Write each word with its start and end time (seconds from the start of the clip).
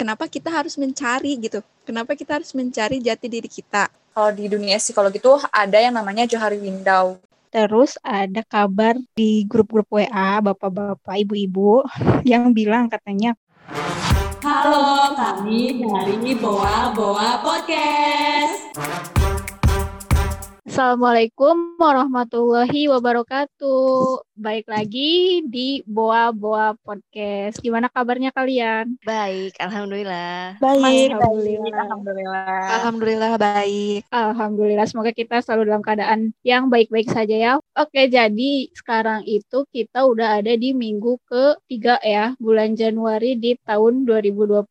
kenapa 0.00 0.24
kita 0.32 0.48
harus 0.48 0.80
mencari 0.80 1.36
gitu? 1.36 1.60
Kenapa 1.84 2.16
kita 2.16 2.40
harus 2.40 2.56
mencari 2.56 3.04
jati 3.04 3.28
diri 3.28 3.44
kita? 3.52 3.92
Kalau 4.16 4.32
di 4.32 4.48
dunia 4.48 4.80
psikologi 4.80 5.20
itu 5.20 5.36
ada 5.52 5.76
yang 5.76 5.92
namanya 5.92 6.24
Johari 6.24 6.56
Window. 6.56 7.20
Terus 7.52 8.00
ada 8.00 8.40
kabar 8.40 8.96
di 9.12 9.44
grup-grup 9.44 9.92
WA 9.92 10.40
bapak-bapak, 10.40 11.20
ibu-ibu 11.28 11.84
yang 12.30 12.48
bilang 12.56 12.88
katanya 12.88 13.36
Halo, 14.40 15.12
kami 15.14 15.84
dari 15.84 16.32
Boa 16.40 16.96
Boa 16.96 17.44
Podcast. 17.44 19.19
Assalamualaikum 20.70 21.82
warahmatullahi 21.82 22.86
wabarakatuh. 22.86 24.22
Baik 24.38 24.70
lagi 24.70 25.42
di 25.50 25.82
Boa 25.82 26.30
Boa 26.30 26.78
Podcast. 26.78 27.58
Gimana 27.58 27.90
kabarnya 27.90 28.30
kalian? 28.30 28.94
Baik, 29.02 29.58
alhamdulillah. 29.58 30.62
Baik, 30.62 31.10
alhamdulillah. 31.10 31.74
Alhamdulillah. 31.74 32.62
Alhamdulillah 32.70 33.32
baik. 33.34 34.00
Alhamdulillah, 34.14 34.86
semoga 34.86 35.10
kita 35.10 35.42
selalu 35.42 35.74
dalam 35.74 35.82
keadaan 35.82 36.30
yang 36.46 36.70
baik-baik 36.70 37.10
saja 37.10 37.34
ya. 37.34 37.52
Oke, 37.74 38.06
jadi 38.06 38.70
sekarang 38.70 39.26
itu 39.26 39.66
kita 39.74 40.06
udah 40.06 40.38
ada 40.38 40.54
di 40.54 40.70
minggu 40.70 41.18
ketiga 41.26 41.98
ya, 41.98 42.38
bulan 42.38 42.78
Januari 42.78 43.34
di 43.34 43.58
tahun 43.66 44.06
2021. 44.06 44.70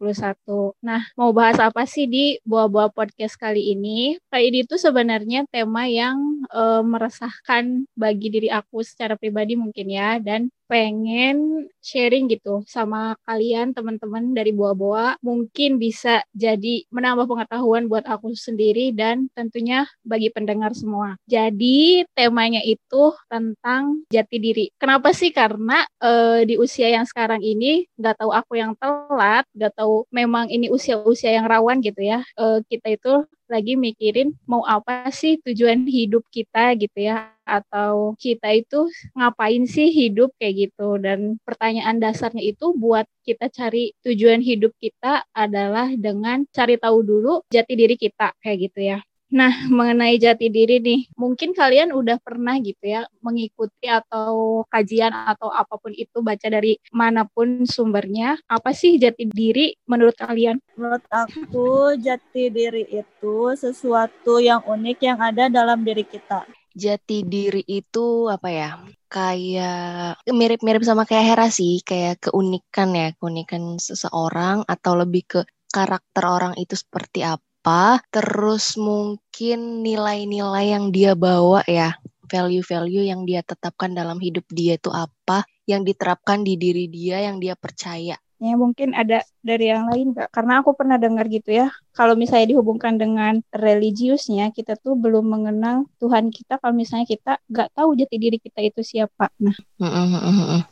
Nah, 0.79 1.11
mau 1.19 1.35
bahas 1.35 1.59
apa 1.59 1.83
sih 1.83 2.07
di 2.07 2.39
Boa 2.47 2.71
Boa 2.71 2.87
Podcast 2.87 3.35
kali 3.35 3.75
ini? 3.75 4.15
Kali 4.31 4.47
ini 4.47 4.63
tuh 4.63 4.79
sebenarnya 4.79 5.43
tema 5.51 5.88
yang 5.89 6.45
uh, 6.53 6.85
meresahkan 6.85 7.89
bagi 7.97 8.29
diri 8.29 8.49
aku 8.53 8.85
secara 8.85 9.17
pribadi 9.17 9.57
mungkin 9.57 9.89
ya 9.89 10.21
dan 10.21 10.53
pengen 10.69 11.65
sharing 11.81 12.29
gitu 12.29 12.61
sama 12.69 13.17
kalian 13.25 13.73
teman-teman 13.73 14.37
dari 14.37 14.53
Boa-Boa 14.53 15.17
mungkin 15.25 15.81
bisa 15.81 16.21
jadi 16.37 16.85
menambah 16.93 17.25
pengetahuan 17.25 17.89
buat 17.89 18.05
aku 18.05 18.37
sendiri 18.37 18.93
dan 18.93 19.33
tentunya 19.33 19.89
bagi 20.05 20.29
pendengar 20.29 20.77
semua. 20.77 21.17
Jadi 21.25 22.05
temanya 22.13 22.61
itu 22.61 23.17
tentang 23.25 24.05
jati 24.13 24.37
diri. 24.37 24.65
Kenapa 24.77 25.09
sih? 25.09 25.33
Karena 25.33 25.81
uh, 26.05 26.45
di 26.45 26.53
usia 26.61 26.93
yang 26.93 27.09
sekarang 27.09 27.41
ini 27.41 27.89
nggak 27.97 28.21
tahu 28.21 28.29
aku 28.29 28.61
yang 28.61 28.77
telat, 28.77 29.49
nggak 29.57 29.73
tahu 29.73 30.05
memang 30.13 30.53
ini 30.53 30.69
usia-usia 30.69 31.33
yang 31.33 31.49
rawan 31.49 31.81
gitu 31.81 32.05
ya. 32.05 32.21
Uh, 32.37 32.61
kita 32.69 32.93
itu 32.93 33.25
lagi 33.49 33.73
mikirin 33.75 34.37
mau 34.45 34.61
apa 34.63 35.09
sih 35.09 35.41
tujuan 35.41 35.83
hidup 35.89 36.23
kita 36.29 36.77
gitu 36.77 36.97
ya 37.09 37.33
atau 37.49 38.13
kita 38.21 38.53
itu 38.53 38.85
ngapain 39.17 39.65
sih 39.65 39.89
hidup 39.89 40.29
kayak 40.37 40.69
gitu. 40.69 41.01
Dan 41.01 41.41
pertanyaan 41.41 41.97
dasarnya 41.97 42.45
itu 42.45 42.71
buat 42.77 43.09
kita 43.25 43.49
cari 43.49 43.97
tujuan 44.05 44.39
hidup 44.45 44.71
kita 44.77 45.25
adalah 45.33 45.89
dengan 45.97 46.45
cari 46.53 46.77
tahu 46.77 47.01
dulu 47.01 47.33
jati 47.49 47.73
diri 47.73 47.97
kita 47.97 48.37
kayak 48.41 48.57
gitu 48.69 48.79
ya 48.95 49.08
Nah, 49.29 49.53
mengenai 49.69 50.17
jati 50.17 50.49
diri 50.49 50.81
nih, 50.81 51.13
mungkin 51.13 51.53
kalian 51.53 51.93
udah 51.93 52.17
pernah 52.17 52.57
gitu 52.57 52.81
ya 52.81 53.05
mengikuti 53.21 53.85
atau 53.85 54.65
kajian 54.73 55.13
atau 55.13 55.53
apa 55.53 55.77
pun 55.77 55.93
itu 55.93 56.25
baca 56.25 56.49
dari 56.49 56.81
mana 56.89 57.29
pun 57.29 57.61
sumbernya. 57.69 58.41
Apa 58.49 58.73
sih 58.73 58.97
jati 58.97 59.29
diri 59.29 59.77
menurut 59.85 60.17
kalian? 60.17 60.57
Menurut 60.73 61.05
aku, 61.13 61.93
jati 62.01 62.49
diri 62.49 62.89
itu 62.89 63.53
sesuatu 63.53 64.41
yang 64.41 64.65
unik 64.65 64.97
yang 64.97 65.21
ada 65.21 65.45
dalam 65.45 65.85
diri 65.85 66.09
kita. 66.09 66.49
Jati 66.73 67.21
diri 67.21 67.61
itu 67.69 68.33
apa 68.33 68.49
ya? 68.49 68.81
Kayak 69.13 70.25
mirip-mirip 70.25 70.81
sama 70.81 71.05
kayak 71.05 71.25
Hera 71.37 71.47
sih, 71.53 71.85
kayak 71.85 72.17
keunikan 72.29 72.97
ya, 72.97 73.13
keunikan 73.21 73.77
seseorang 73.77 74.65
atau 74.65 74.97
lebih 74.97 75.23
ke 75.29 75.41
karakter 75.69 76.25
orang 76.25 76.57
itu 76.57 76.73
seperti 76.73 77.21
apa 77.21 77.48
apa, 77.59 77.99
terus 78.07 78.79
mungkin 78.79 79.83
nilai-nilai 79.83 80.71
yang 80.71 80.95
dia 80.95 81.11
bawa 81.11 81.59
ya, 81.67 81.91
value-value 82.31 83.03
yang 83.11 83.27
dia 83.27 83.43
tetapkan 83.43 83.91
dalam 83.91 84.15
hidup 84.23 84.47
dia 84.47 84.79
itu 84.79 84.87
apa, 84.95 85.43
yang 85.67 85.83
diterapkan 85.83 86.47
di 86.47 86.55
diri 86.55 86.87
dia 86.87 87.19
yang 87.19 87.35
dia 87.35 87.59
percaya. 87.59 88.15
Ya 88.39 88.55
mungkin 88.55 88.95
ada 88.95 89.19
dari 89.43 89.67
yang 89.67 89.91
lain 89.91 90.15
Kak. 90.15 90.31
Karena 90.31 90.63
aku 90.63 90.71
pernah 90.71 90.95
dengar 90.95 91.27
gitu 91.27 91.51
ya. 91.51 91.67
Kalau 91.91 92.15
misalnya 92.15 92.55
dihubungkan 92.55 92.95
dengan 92.95 93.43
religiusnya, 93.51 94.55
kita 94.55 94.79
tuh 94.79 94.95
belum 94.95 95.27
mengenal 95.27 95.83
Tuhan 95.99 96.31
kita 96.31 96.55
kalau 96.63 96.71
misalnya 96.71 97.03
kita 97.03 97.43
nggak 97.51 97.75
tahu 97.75 97.99
jati 97.99 98.15
diri 98.15 98.39
kita 98.39 98.63
itu 98.63 98.79
siapa. 98.79 99.27
Nah, 99.43 99.55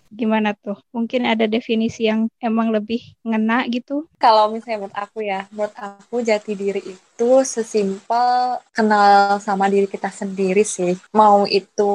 gimana 0.07 0.55
tuh? 0.55 0.79
Mungkin 0.95 1.27
ada 1.27 1.43
definisi 1.43 2.07
yang 2.07 2.31
emang 2.39 2.71
lebih 2.71 3.03
ngena 3.27 3.67
gitu? 3.67 4.07
Kalau 4.15 4.47
misalnya 4.47 4.87
menurut 4.87 4.95
aku 4.95 5.19
ya, 5.27 5.43
menurut 5.51 5.75
aku 5.75 6.23
jati 6.23 6.55
diri 6.55 6.79
itu 6.79 7.29
sesimpel 7.43 8.63
kenal 8.71 9.43
sama 9.43 9.67
diri 9.67 9.91
kita 9.91 10.07
sendiri 10.07 10.63
sih. 10.63 10.95
Mau 11.11 11.43
itu 11.43 11.91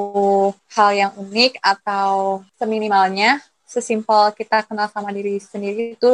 hal 0.77 0.91
yang 0.93 1.13
unik 1.17 1.57
atau 1.65 2.45
seminimalnya 2.61 3.41
sesimpel 3.73 4.37
kita 4.37 4.69
kenal 4.69 4.93
sama 4.93 5.09
diri 5.17 5.41
sendiri 5.41 5.97
itu 5.97 6.11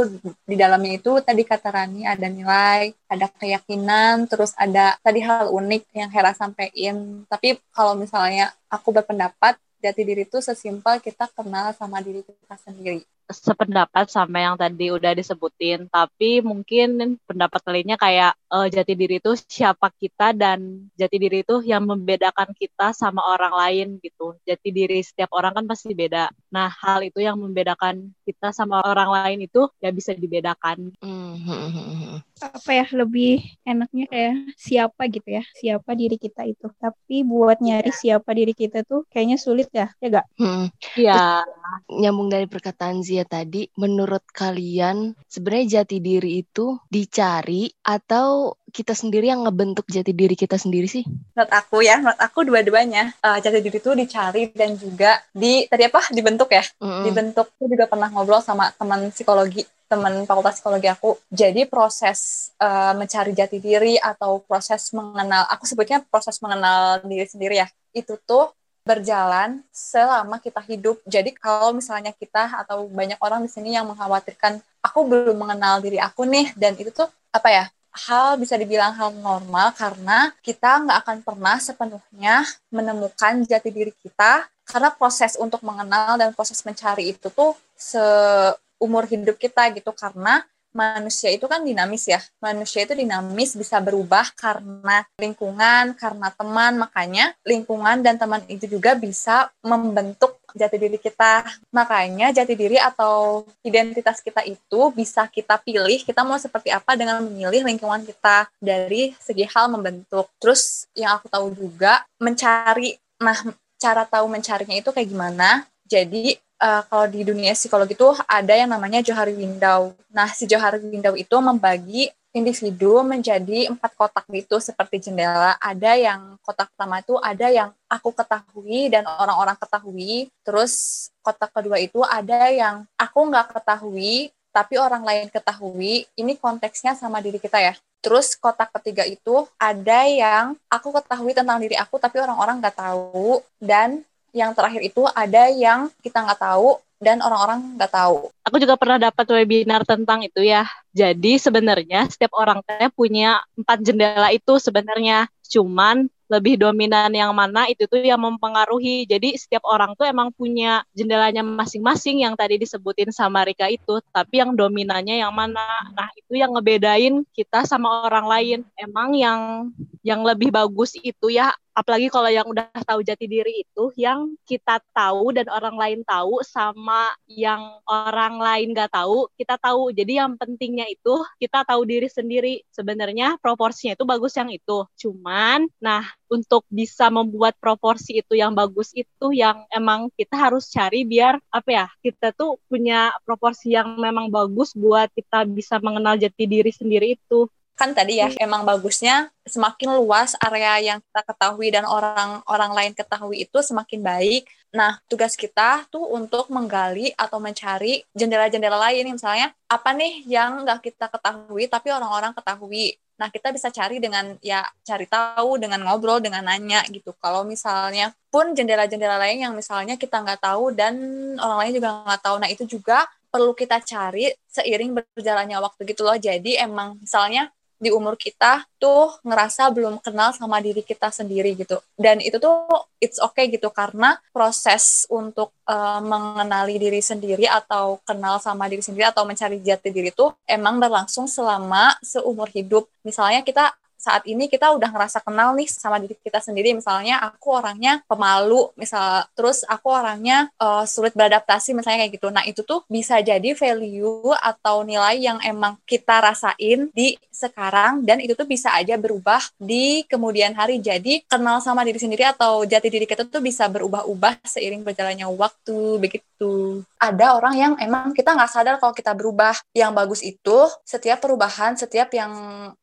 di 0.46 0.54
dalamnya 0.54 1.02
itu 1.02 1.19
tadi 1.19 1.42
kata 1.42 1.74
Rani 1.74 2.06
ada 2.06 2.30
nilai, 2.30 2.94
ada 3.10 3.26
keyakinan, 3.26 4.30
terus 4.30 4.54
ada 4.54 4.94
tadi 5.02 5.19
hal 5.26 5.50
unik 5.50 5.82
yang 5.91 6.10
Hera 6.14 6.30
sampaikan. 6.38 7.26
Tapi 7.26 7.58
kalau 7.74 7.98
misalnya 7.98 8.54
aku 8.70 8.94
berpendapat 8.94 9.58
jati 9.82 10.02
diri 10.06 10.22
itu 10.22 10.38
sesimpel 10.38 11.02
kita 11.02 11.26
kenal 11.34 11.74
sama 11.74 11.98
diri 11.98 12.22
kita 12.22 12.54
sendiri 12.62 13.02
sependapat 13.28 14.09
sama 14.09 14.41
yang 14.41 14.56
tadi 14.56 14.89
udah 14.89 15.12
disebutin, 15.12 15.87
tapi 15.93 16.41
mungkin 16.41 17.21
pendapat 17.28 17.61
lainnya 17.69 18.00
kayak 18.00 18.33
uh, 18.49 18.66
jati 18.66 18.97
diri 18.97 19.21
itu 19.21 19.37
siapa 19.37 19.93
kita 19.93 20.33
dan 20.33 20.89
jati 20.97 21.16
diri 21.21 21.44
itu 21.44 21.61
yang 21.61 21.84
membedakan 21.84 22.56
kita 22.56 22.97
sama 22.97 23.21
orang 23.21 23.53
lain 23.53 23.88
gitu. 24.00 24.34
Jati 24.49 24.69
diri 24.72 25.05
setiap 25.05 25.28
orang 25.37 25.53
kan 25.61 25.65
pasti 25.69 25.93
beda. 25.93 26.33
Nah, 26.49 26.72
hal 26.72 27.05
itu 27.05 27.21
yang 27.21 27.37
membedakan 27.37 28.17
kita 28.25 28.50
sama 28.56 28.81
orang 28.81 29.12
lain 29.12 29.38
itu 29.44 29.69
ya 29.84 29.93
bisa 29.93 30.17
dibedakan. 30.17 30.97
Mm-hmm. 31.05 32.25
Apa 32.41 32.71
ya 32.72 32.87
lebih 32.97 33.44
enaknya 33.69 34.09
kayak 34.09 34.34
siapa 34.56 35.05
gitu 35.12 35.28
ya, 35.28 35.44
siapa 35.53 35.93
diri 35.93 36.17
kita 36.17 36.49
itu. 36.49 36.72
Tapi 36.81 37.22
buat 37.28 37.61
nyari 37.61 37.93
yeah. 37.93 37.99
siapa 38.00 38.31
diri 38.33 38.56
kita 38.56 38.88
tuh 38.88 39.05
kayaknya 39.12 39.37
sulit 39.37 39.69
ya, 39.71 39.93
ya 40.00 40.21
gak? 40.21 40.27
Hmm. 40.41 40.67
Iya. 40.97 41.44
Nyambung 41.89 42.29
dari 42.33 42.47
perkataan 42.47 43.01
Zia 43.05 43.25
tadi, 43.25 43.69
menurut 43.77 44.25
kalian 44.31 45.17
sebenarnya 45.27 45.83
jati 45.83 45.99
diri 45.99 46.43
itu 46.45 46.77
dicari 46.89 47.69
atau 47.84 48.56
kita 48.69 48.93
sendiri 48.93 49.33
yang 49.33 49.49
ngebentuk 49.49 49.89
jati 49.89 50.12
diri 50.12 50.37
kita 50.37 50.61
sendiri 50.61 50.87
sih? 50.87 51.05
Menurut 51.09 51.53
aku 51.53 51.81
ya, 51.81 51.97
menurut 52.01 52.21
aku 52.21 52.39
dua-duanya. 52.45 53.17
Uh, 53.25 53.41
jati 53.41 53.65
diri 53.65 53.79
itu 53.81 53.91
dicari 53.97 54.43
dan 54.53 54.77
juga 54.77 55.21
di 55.33 55.65
tadi 55.67 55.89
apa? 55.89 56.01
Dibentuk 56.12 56.53
ya. 56.53 56.65
Mm-hmm. 56.81 57.03
Dibentuk. 57.09 57.47
Aku 57.59 57.67
juga 57.67 57.91
pernah 57.91 58.09
ngobrol 58.12 58.45
sama 58.45 58.71
teman 58.77 59.09
psikologi 59.11 59.67
teman 59.89 60.29
fakultas 60.29 60.61
psikologi 60.61 60.87
aku. 60.87 61.17
Jadi 61.33 61.65
proses 61.65 62.53
uh, 62.61 62.93
mencari 62.93 63.33
jati 63.33 63.59
diri 63.59 63.97
atau 63.97 64.45
proses 64.45 64.93
mengenal, 64.93 65.49
aku 65.49 65.65
sebutnya 65.65 66.05
proses 66.05 66.39
mengenal 66.45 67.00
diri 67.03 67.25
sendiri 67.25 67.65
ya. 67.65 67.67
Itu 67.97 68.21
tuh 68.21 68.53
berjalan 68.88 69.60
selama 69.69 70.41
kita 70.41 70.65
hidup. 70.65 70.97
Jadi 71.04 71.37
kalau 71.37 71.76
misalnya 71.76 72.16
kita 72.16 72.49
atau 72.65 72.88
banyak 72.88 73.21
orang 73.21 73.44
di 73.44 73.50
sini 73.53 73.76
yang 73.76 73.84
mengkhawatirkan 73.84 74.65
aku 74.81 75.04
belum 75.04 75.37
mengenal 75.37 75.84
diri 75.84 76.00
aku 76.00 76.25
nih 76.25 76.56
dan 76.56 76.72
itu 76.81 76.88
tuh 76.88 77.12
apa 77.28 77.49
ya 77.53 77.65
hal 77.93 78.41
bisa 78.41 78.54
dibilang 78.54 78.94
hal 78.94 79.12
normal 79.12 79.75
karena 79.76 80.32
kita 80.41 80.87
nggak 80.87 80.99
akan 81.04 81.19
pernah 81.26 81.56
sepenuhnya 81.59 82.47
menemukan 82.72 83.43
jati 83.44 83.69
diri 83.75 83.93
kita 84.00 84.47
karena 84.69 84.88
proses 84.93 85.34
untuk 85.41 85.60
mengenal 85.65 86.15
dan 86.20 86.31
proses 86.37 86.60
mencari 86.62 87.16
itu 87.16 87.28
tuh 87.32 87.56
seumur 87.75 89.05
hidup 89.09 89.37
kita 89.41 89.66
gitu 89.75 89.91
karena 89.97 90.44
manusia 90.73 91.33
itu 91.33 91.45
kan 91.49 91.65
dinamis 91.65 92.09
ya. 92.09 92.21
Manusia 92.38 92.85
itu 92.85 92.94
dinamis 92.94 93.56
bisa 93.56 93.81
berubah 93.81 94.31
karena 94.37 95.05
lingkungan, 95.19 95.97
karena 95.97 96.29
teman. 96.35 96.79
Makanya 96.79 97.35
lingkungan 97.43 98.05
dan 98.05 98.20
teman 98.20 98.44
itu 98.47 98.69
juga 98.69 98.94
bisa 98.94 99.50
membentuk 99.65 100.38
jati 100.55 100.76
diri 100.76 100.99
kita. 101.00 101.44
Makanya 101.75 102.32
jati 102.32 102.55
diri 102.56 102.76
atau 102.81 103.44
identitas 103.65 104.20
kita 104.25 104.44
itu 104.44 104.81
bisa 104.94 105.26
kita 105.29 105.61
pilih 105.61 106.00
kita 106.05 106.25
mau 106.25 106.41
seperti 106.41 106.73
apa 106.73 106.97
dengan 106.97 107.25
memilih 107.25 107.64
lingkungan 107.67 108.05
kita 108.06 108.49
dari 108.61 109.12
segi 109.19 109.44
hal 109.49 109.69
membentuk. 109.73 110.31
Terus 110.41 110.88
yang 110.97 111.19
aku 111.21 111.26
tahu 111.29 111.53
juga 111.53 112.05
mencari 112.21 112.97
nah 113.19 113.35
cara 113.79 114.06
tahu 114.06 114.26
mencarinya 114.31 114.76
itu 114.79 114.91
kayak 114.91 115.09
gimana. 115.09 115.67
Jadi 115.88 116.37
uh, 116.58 116.82
kalau 116.87 117.06
di 117.06 117.22
dunia 117.25 117.55
psikologi 117.55 117.94
itu 117.94 118.08
ada 118.26 118.55
yang 118.55 118.70
namanya 118.70 119.00
Johari 119.00 119.34
Window. 119.34 119.94
Nah, 120.10 120.28
si 120.34 120.44
Johari 120.44 120.82
Window 120.82 121.14
itu 121.14 121.37
membagi 121.38 122.10
individu 122.37 123.00
menjadi 123.02 123.72
empat 123.72 123.96
kotak 123.96 124.25
gitu 124.31 124.60
seperti 124.60 125.08
jendela. 125.08 125.56
Ada 125.58 125.96
yang 125.96 126.37
kotak 126.44 126.69
pertama 126.76 127.00
itu 127.00 127.16
ada 127.19 127.46
yang 127.49 127.70
aku 127.88 128.12
ketahui 128.12 128.93
dan 128.93 129.08
orang-orang 129.08 129.56
ketahui. 129.56 130.28
Terus 130.44 131.08
kotak 131.25 131.50
kedua 131.50 131.81
itu 131.81 132.05
ada 132.05 132.52
yang 132.52 132.84
aku 133.00 133.19
nggak 133.32 133.58
ketahui 133.58 134.31
tapi 134.49 134.75
orang 134.75 135.04
lain 135.06 135.28
ketahui, 135.31 136.08
ini 136.19 136.32
konteksnya 136.34 136.96
sama 136.99 137.22
diri 137.22 137.38
kita 137.38 137.62
ya. 137.62 137.78
Terus 138.02 138.34
kotak 138.34 138.75
ketiga 138.75 139.06
itu 139.06 139.46
ada 139.54 140.06
yang 140.06 140.58
aku 140.70 140.94
ketahui 140.99 141.34
tentang 141.34 141.62
diri 141.62 141.78
aku 141.78 141.99
tapi 141.99 142.19
orang-orang 142.19 142.62
nggak 142.62 142.78
tahu 142.78 143.43
dan 143.62 144.02
yang 144.32 144.52
terakhir 144.52 144.82
itu 144.84 145.02
ada 145.12 145.48
yang 145.52 145.88
kita 146.04 146.25
nggak 146.25 146.40
tahu 146.40 146.78
dan 146.98 147.22
orang-orang 147.22 147.78
nggak 147.78 147.92
tahu. 147.94 148.28
Aku 148.42 148.56
juga 148.58 148.75
pernah 148.75 148.98
dapat 148.98 149.26
webinar 149.30 149.86
tentang 149.86 150.26
itu 150.26 150.42
ya. 150.42 150.66
Jadi 150.90 151.38
sebenarnya 151.38 152.10
setiap 152.10 152.34
orang 152.34 152.58
punya 152.92 153.38
empat 153.54 153.78
jendela 153.86 154.28
itu 154.34 154.58
sebenarnya. 154.58 155.30
Cuman 155.48 156.10
lebih 156.28 156.60
dominan 156.60 157.08
yang 157.08 157.32
mana 157.32 157.64
itu 157.72 157.88
tuh 157.88 158.04
yang 158.04 158.20
mempengaruhi. 158.20 159.08
Jadi 159.08 159.32
setiap 159.40 159.64
orang 159.64 159.96
tuh 159.96 160.04
emang 160.04 160.28
punya 160.34 160.84
jendelanya 160.92 161.40
masing-masing 161.40 162.20
yang 162.20 162.36
tadi 162.36 162.60
disebutin 162.60 163.08
sama 163.08 163.48
Rika 163.48 163.64
itu, 163.72 164.04
tapi 164.12 164.44
yang 164.44 164.52
dominannya 164.52 165.25
yang 165.25 165.32
mana. 165.32 165.64
Nah, 165.96 166.12
itu 166.20 166.36
yang 166.36 166.52
ngebedain 166.52 167.25
kita 167.32 167.64
sama 167.64 168.04
orang 168.04 168.28
lain. 168.28 168.58
Emang 168.76 169.16
yang 169.16 169.72
yang 170.04 170.20
lebih 170.20 170.52
bagus 170.52 170.94
itu 171.00 171.32
ya 171.32 171.56
apalagi 171.78 172.10
kalau 172.10 172.26
yang 172.26 172.42
udah 172.50 172.66
tahu 172.82 173.06
jati 173.06 173.30
diri 173.30 173.62
itu 173.62 173.94
yang 173.94 174.34
kita 174.42 174.82
tahu 174.90 175.30
dan 175.30 175.46
orang 175.46 175.78
lain 175.78 176.00
tahu 176.02 176.42
sama 176.42 177.14
yang 177.30 177.62
orang 177.86 178.42
lain 178.42 178.75
nggak 178.75 178.90
tahu 178.90 179.30
kita 179.38 179.54
tahu. 179.62 179.94
Jadi 179.94 180.19
yang 180.19 180.34
pentingnya 180.34 180.90
itu 180.90 181.14
kita 181.38 181.62
tahu 181.62 181.86
diri 181.86 182.10
sendiri. 182.10 182.66
Sebenarnya 182.75 183.38
proporsinya 183.38 183.94
itu 183.94 184.02
bagus 184.02 184.34
yang 184.34 184.50
itu. 184.50 184.82
Cuman 184.98 185.70
nah 185.78 186.02
untuk 186.26 186.66
bisa 186.69 187.08
membuat 187.08 187.54
proporsi 187.62 188.20
itu 188.20 188.34
yang 188.34 188.52
bagus 188.52 188.92
itu 188.92 189.32
yang 189.32 189.64
emang 189.72 190.12
kita 190.19 190.36
harus 190.36 190.69
cari 190.69 191.06
biar 191.06 191.40
apa 191.48 191.70
ya 191.70 191.86
kita 192.04 192.36
tuh 192.36 192.60
punya 192.69 193.14
proporsi 193.25 193.72
yang 193.72 193.96
memang 193.96 194.28
bagus 194.28 194.76
buat 194.76 195.08
kita 195.16 195.48
bisa 195.48 195.80
mengenal 195.80 196.20
jati 196.20 196.44
diri 196.44 196.69
sendiri 196.69 197.16
itu 197.16 197.48
kan 197.78 197.94
tadi 197.94 198.19
ya 198.19 198.26
hmm. 198.26 198.42
emang 198.42 198.66
bagusnya 198.66 199.30
semakin 199.46 199.94
luas 200.02 200.34
area 200.42 200.82
yang 200.82 200.98
kita 200.98 201.22
ketahui 201.22 201.70
dan 201.70 201.86
orang-orang 201.86 202.72
lain 202.75 202.92
ketahui 202.92 203.46
itu 203.46 203.58
semakin 203.62 204.02
baik. 204.02 204.50
Nah, 204.75 205.00
tugas 205.08 205.38
kita 205.38 205.86
tuh 205.88 206.02
untuk 206.10 206.50
menggali 206.50 207.14
atau 207.14 207.38
mencari 207.38 208.04
jendela-jendela 208.12 208.76
lain 208.76 209.14
misalnya 209.14 209.54
apa 209.70 209.94
nih 209.94 210.26
yang 210.26 210.66
nggak 210.66 210.90
kita 210.90 211.06
ketahui 211.06 211.70
tapi 211.70 211.88
orang-orang 211.94 212.34
ketahui. 212.34 212.98
Nah, 213.19 213.30
kita 213.30 213.54
bisa 213.54 213.70
cari 213.70 214.02
dengan 214.02 214.34
ya 214.42 214.66
cari 214.82 215.06
tahu 215.06 215.56
dengan 215.62 215.80
ngobrol 215.86 216.19
dengan 216.19 216.44
nanya 216.44 216.82
gitu. 216.90 217.14
Kalau 217.22 217.46
misalnya 217.46 218.12
pun 218.28 218.52
jendela-jendela 218.52 219.22
lain 219.22 219.48
yang 219.48 219.54
misalnya 219.54 219.94
kita 219.94 220.19
nggak 220.19 220.42
tahu 220.42 220.75
dan 220.75 220.94
orang 221.38 221.58
lain 221.62 221.72
juga 221.78 222.04
nggak 222.04 222.22
tahu. 222.26 222.36
Nah, 222.42 222.50
itu 222.50 222.66
juga 222.66 223.06
perlu 223.28 223.52
kita 223.52 223.80
cari 223.84 224.32
seiring 224.48 225.00
berjalannya 225.00 225.56
waktu 225.60 225.80
gitu 225.88 226.02
loh. 226.04 226.16
Jadi 226.16 226.56
emang 226.60 227.00
misalnya 227.00 227.52
di 227.78 227.94
umur 227.94 228.19
kita 228.19 228.66
tuh 228.76 229.14
ngerasa 229.22 229.70
belum 229.70 230.02
kenal 230.02 230.34
sama 230.34 230.58
diri 230.58 230.82
kita 230.82 231.14
sendiri 231.14 231.54
gitu. 231.54 231.78
Dan 231.94 232.19
itu 232.19 232.42
tuh 232.42 232.66
it's 232.98 233.22
okay 233.22 233.46
gitu 233.48 233.70
karena 233.70 234.19
proses 234.34 235.06
untuk 235.08 235.54
uh, 235.70 236.02
mengenali 236.02 236.76
diri 236.76 236.98
sendiri 236.98 237.46
atau 237.46 238.02
kenal 238.02 238.42
sama 238.42 238.66
diri 238.66 238.82
sendiri 238.82 239.06
atau 239.06 239.22
mencari 239.22 239.62
jati 239.62 239.94
diri 239.94 240.10
itu 240.10 240.30
emang 240.44 240.82
berlangsung 240.82 241.30
selama 241.30 241.94
seumur 242.02 242.50
hidup. 242.50 242.90
Misalnya 243.06 243.46
kita 243.46 243.72
saat 243.99 244.23
ini 244.31 244.47
kita 244.47 244.71
udah 244.73 244.89
ngerasa 244.95 245.21
kenal 245.27 245.53
nih 245.59 245.67
sama 245.67 245.99
diri 245.99 246.15
kita 246.15 246.39
sendiri. 246.39 246.73
Misalnya 246.73 247.19
aku 247.19 247.53
orangnya 247.53 248.00
pemalu 248.06 248.71
misal 248.79 249.27
terus 249.35 249.67
aku 249.67 249.91
orangnya 249.91 250.49
uh, 250.62 250.87
sulit 250.87 251.12
beradaptasi 251.19 251.75
misalnya 251.75 252.06
kayak 252.06 252.15
gitu. 252.15 252.31
Nah 252.31 252.47
itu 252.47 252.62
tuh 252.62 252.87
bisa 252.87 253.19
jadi 253.19 253.53
value 253.53 254.33
atau 254.39 254.87
nilai 254.87 255.19
yang 255.19 255.43
emang 255.43 255.77
kita 255.83 256.23
rasain 256.23 256.89
di 256.95 257.19
sekarang 257.35 258.03
dan 258.03 258.19
itu 258.19 258.35
tuh 258.35 258.47
bisa 258.47 258.75
aja 258.75 258.95
berubah 258.95 259.43
di 259.59 260.06
kemudian 260.06 260.55
hari. 260.55 260.79
Jadi 260.79 261.27
kenal 261.27 261.59
sama 261.59 261.83
diri 261.83 261.99
sendiri 261.99 262.27
atau 262.27 262.62
jati 262.62 262.87
diri 262.91 263.06
kita 263.06 263.27
tuh 263.27 263.43
bisa 263.43 263.67
berubah-ubah 263.67 264.43
seiring 264.47 264.87
berjalannya 264.87 265.27
waktu 265.31 265.99
begitu. 265.99 266.83
Ada 266.99 267.35
orang 267.35 267.55
yang 267.55 267.73
emang 267.83 268.15
kita 268.15 268.35
nggak 268.35 268.50
sadar 268.50 268.75
kalau 268.79 268.95
kita 268.95 269.11
berubah. 269.15 269.59
Yang 269.75 269.93
bagus 269.95 270.21
itu 270.23 270.59
setiap 270.87 271.19
perubahan 271.23 271.75
setiap 271.79 272.11
yang 272.15 272.33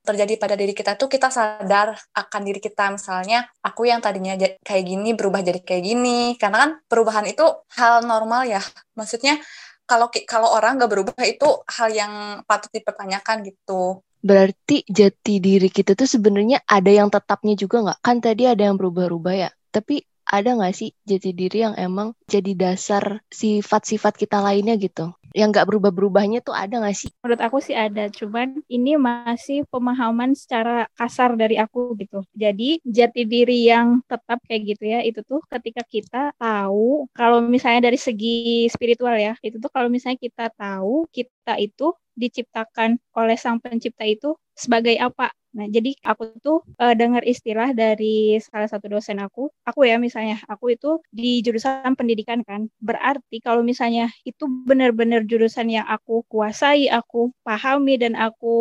terjadi 0.04 0.40
pada 0.40 0.56
diri 0.56 0.72
kita 0.72 0.96
tuh 0.96 1.12
kita 1.16 1.32
sadar 1.32 1.96
akan 2.12 2.42
diri 2.44 2.60
kita. 2.60 2.92
Misalnya 2.92 3.48
aku 3.64 3.88
yang 3.88 4.04
tadinya 4.04 4.36
kayak 4.38 4.84
gini 4.84 5.16
berubah 5.16 5.40
jadi 5.40 5.64
kayak 5.64 5.84
gini. 5.84 6.36
Karena 6.36 6.68
kan 6.68 6.72
perubahan 6.92 7.26
itu 7.32 7.48
hal 7.80 8.04
normal 8.04 8.44
ya. 8.44 8.60
Maksudnya 9.00 9.40
kalau 9.88 10.12
kalau 10.28 10.52
orang 10.52 10.76
nggak 10.76 10.92
berubah 10.92 11.24
itu 11.24 11.48
hal 11.72 11.90
yang 11.96 12.14
patut 12.44 12.70
dipertanyakan 12.76 13.48
gitu. 13.48 14.04
Berarti 14.26 14.84
jati 14.90 15.38
diri 15.40 15.70
kita 15.70 15.94
tuh 15.94 16.10
sebenarnya 16.10 16.60
ada 16.68 16.92
yang 16.92 17.08
tetapnya 17.08 17.56
juga 17.56 17.86
nggak? 17.86 18.00
Kan 18.04 18.20
tadi 18.20 18.44
ada 18.50 18.68
yang 18.68 18.76
berubah-ubah 18.76 19.36
ya. 19.38 19.50
Tapi 19.70 20.02
ada 20.26 20.58
nggak 20.58 20.74
sih 20.74 20.90
jati 21.06 21.32
diri 21.38 21.62
yang 21.62 21.78
emang 21.78 22.18
jadi 22.26 22.58
dasar 22.58 23.22
sifat-sifat 23.30 24.18
kita 24.18 24.42
lainnya 24.42 24.74
gitu 24.82 25.14
yang 25.36 25.52
nggak 25.52 25.68
berubah-berubahnya 25.68 26.40
tuh 26.40 26.56
ada 26.56 26.80
nggak 26.80 26.96
sih? 26.96 27.12
Menurut 27.20 27.42
aku 27.44 27.60
sih 27.60 27.76
ada, 27.76 28.08
cuman 28.08 28.64
ini 28.72 28.96
masih 28.96 29.68
pemahaman 29.68 30.32
secara 30.32 30.88
kasar 30.96 31.36
dari 31.36 31.60
aku 31.60 31.92
gitu. 32.00 32.24
Jadi 32.32 32.80
jati 32.88 33.28
diri 33.28 33.68
yang 33.68 34.00
tetap 34.08 34.40
kayak 34.48 34.62
gitu 34.64 34.84
ya, 34.88 35.04
itu 35.04 35.20
tuh 35.28 35.44
ketika 35.52 35.84
kita 35.84 36.32
tahu 36.40 37.12
kalau 37.12 37.44
misalnya 37.44 37.92
dari 37.92 38.00
segi 38.00 38.72
spiritual 38.72 39.20
ya, 39.20 39.36
itu 39.44 39.60
tuh 39.60 39.68
kalau 39.68 39.92
misalnya 39.92 40.16
kita 40.24 40.48
tahu 40.56 41.04
kita 41.12 41.60
itu 41.60 41.92
diciptakan 42.16 42.96
oleh 43.20 43.36
sang 43.36 43.60
pencipta 43.60 44.08
itu 44.08 44.40
sebagai 44.56 44.96
apa 45.04 45.36
Nah, 45.56 45.72
jadi 45.72 45.96
aku 46.04 46.36
tuh 46.44 46.60
uh, 46.84 46.92
dengar 46.92 47.24
istilah 47.24 47.72
dari 47.72 48.36
salah 48.44 48.68
satu 48.68 48.92
dosen 48.92 49.24
aku. 49.24 49.48
Aku 49.63 49.88
ya 49.88 49.96
misalnya, 49.96 50.44
aku 50.52 50.75
itu 50.75 51.00
di 51.16 51.40
jurusan 51.40 51.96
pendidikan 51.96 52.44
kan. 52.44 52.68
Berarti 52.84 53.40
kalau 53.40 53.63
misalnya 53.63 54.12
itu 54.28 54.44
benar-benar 54.68 55.24
jurusan 55.24 55.72
yang 55.72 55.88
aku 55.88 56.28
kuasai, 56.28 56.92
aku 56.92 57.31
pahami 57.48 57.96
dan 57.96 58.19
aku 58.19 58.56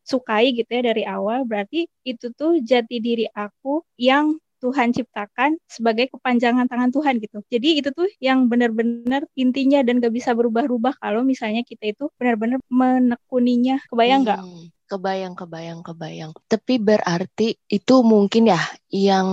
sukai 0.00 0.56
gitu 0.56 0.72
ya 0.72 0.82
dari 0.88 1.04
awal, 1.04 1.44
berarti 1.44 1.84
itu 2.08 2.32
tuh 2.32 2.58
jati 2.64 2.96
diri 3.04 3.28
aku 3.36 3.84
yang 4.00 4.40
Tuhan 4.62 4.94
ciptakan 4.94 5.58
sebagai 5.66 6.06
kepanjangan 6.14 6.70
tangan 6.70 6.94
Tuhan 6.94 7.18
gitu. 7.18 7.42
Jadi 7.50 7.82
itu 7.82 7.90
tuh 7.90 8.06
yang 8.22 8.46
benar-benar 8.46 9.26
intinya 9.34 9.82
dan 9.82 9.98
gak 9.98 10.14
bisa 10.14 10.38
berubah-ubah 10.38 11.02
kalau 11.02 11.26
misalnya 11.26 11.66
kita 11.66 11.90
itu 11.90 12.06
benar-benar 12.14 12.62
menekuninya. 12.70 13.82
Kebayang 13.90 14.22
nggak? 14.22 14.40
Hmm 14.40 14.72
Kebayang, 14.92 15.32
kebayang, 15.32 15.80
kebayang. 15.80 16.36
Tapi 16.52 16.76
berarti 16.76 17.56
itu 17.72 17.94
mungkin 18.04 18.52
ya 18.52 18.60
yang 18.92 19.28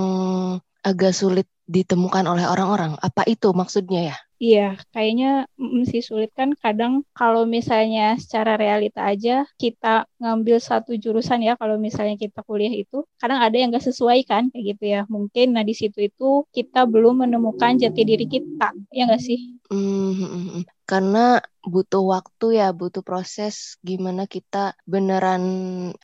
agak 0.80 1.12
sulit 1.12 1.52
ditemukan 1.68 2.24
oleh 2.32 2.48
orang-orang. 2.48 2.96
Apa 3.04 3.28
itu 3.28 3.52
maksudnya 3.52 4.16
ya? 4.16 4.18
Iya, 4.40 4.80
kayaknya 4.96 5.52
mm, 5.60 5.84
sih 5.92 6.00
sulit 6.00 6.32
kan 6.32 6.56
kadang 6.56 7.04
kalau 7.12 7.44
misalnya 7.44 8.16
secara 8.16 8.56
realita 8.56 9.04
aja 9.04 9.44
kita 9.60 10.08
ngambil 10.16 10.64
satu 10.64 10.96
jurusan 10.96 11.44
ya 11.44 11.60
kalau 11.60 11.76
misalnya 11.76 12.16
kita 12.16 12.40
kuliah 12.48 12.72
itu 12.72 13.04
kadang 13.20 13.44
ada 13.44 13.60
yang 13.60 13.68
gak 13.76 13.84
sesuai 13.84 14.24
kan 14.24 14.48
kayak 14.48 14.66
gitu 14.76 14.84
ya. 14.96 15.02
Mungkin 15.12 15.52
nah 15.52 15.64
di 15.68 15.76
situ 15.76 16.00
itu 16.08 16.48
kita 16.56 16.88
belum 16.88 17.28
menemukan 17.28 17.76
jati 17.76 18.02
diri 18.08 18.26
kita, 18.32 18.72
ya 18.96 19.12
gak 19.12 19.20
sih? 19.20 19.60
Mm 19.68 20.12
-hmm. 20.16 20.64
Karena 20.88 21.44
butuh 21.62 22.02
waktu 22.02 22.64
ya, 22.64 22.72
butuh 22.72 23.04
proses 23.04 23.76
gimana 23.84 24.24
kita 24.24 24.74
beneran 24.88 25.44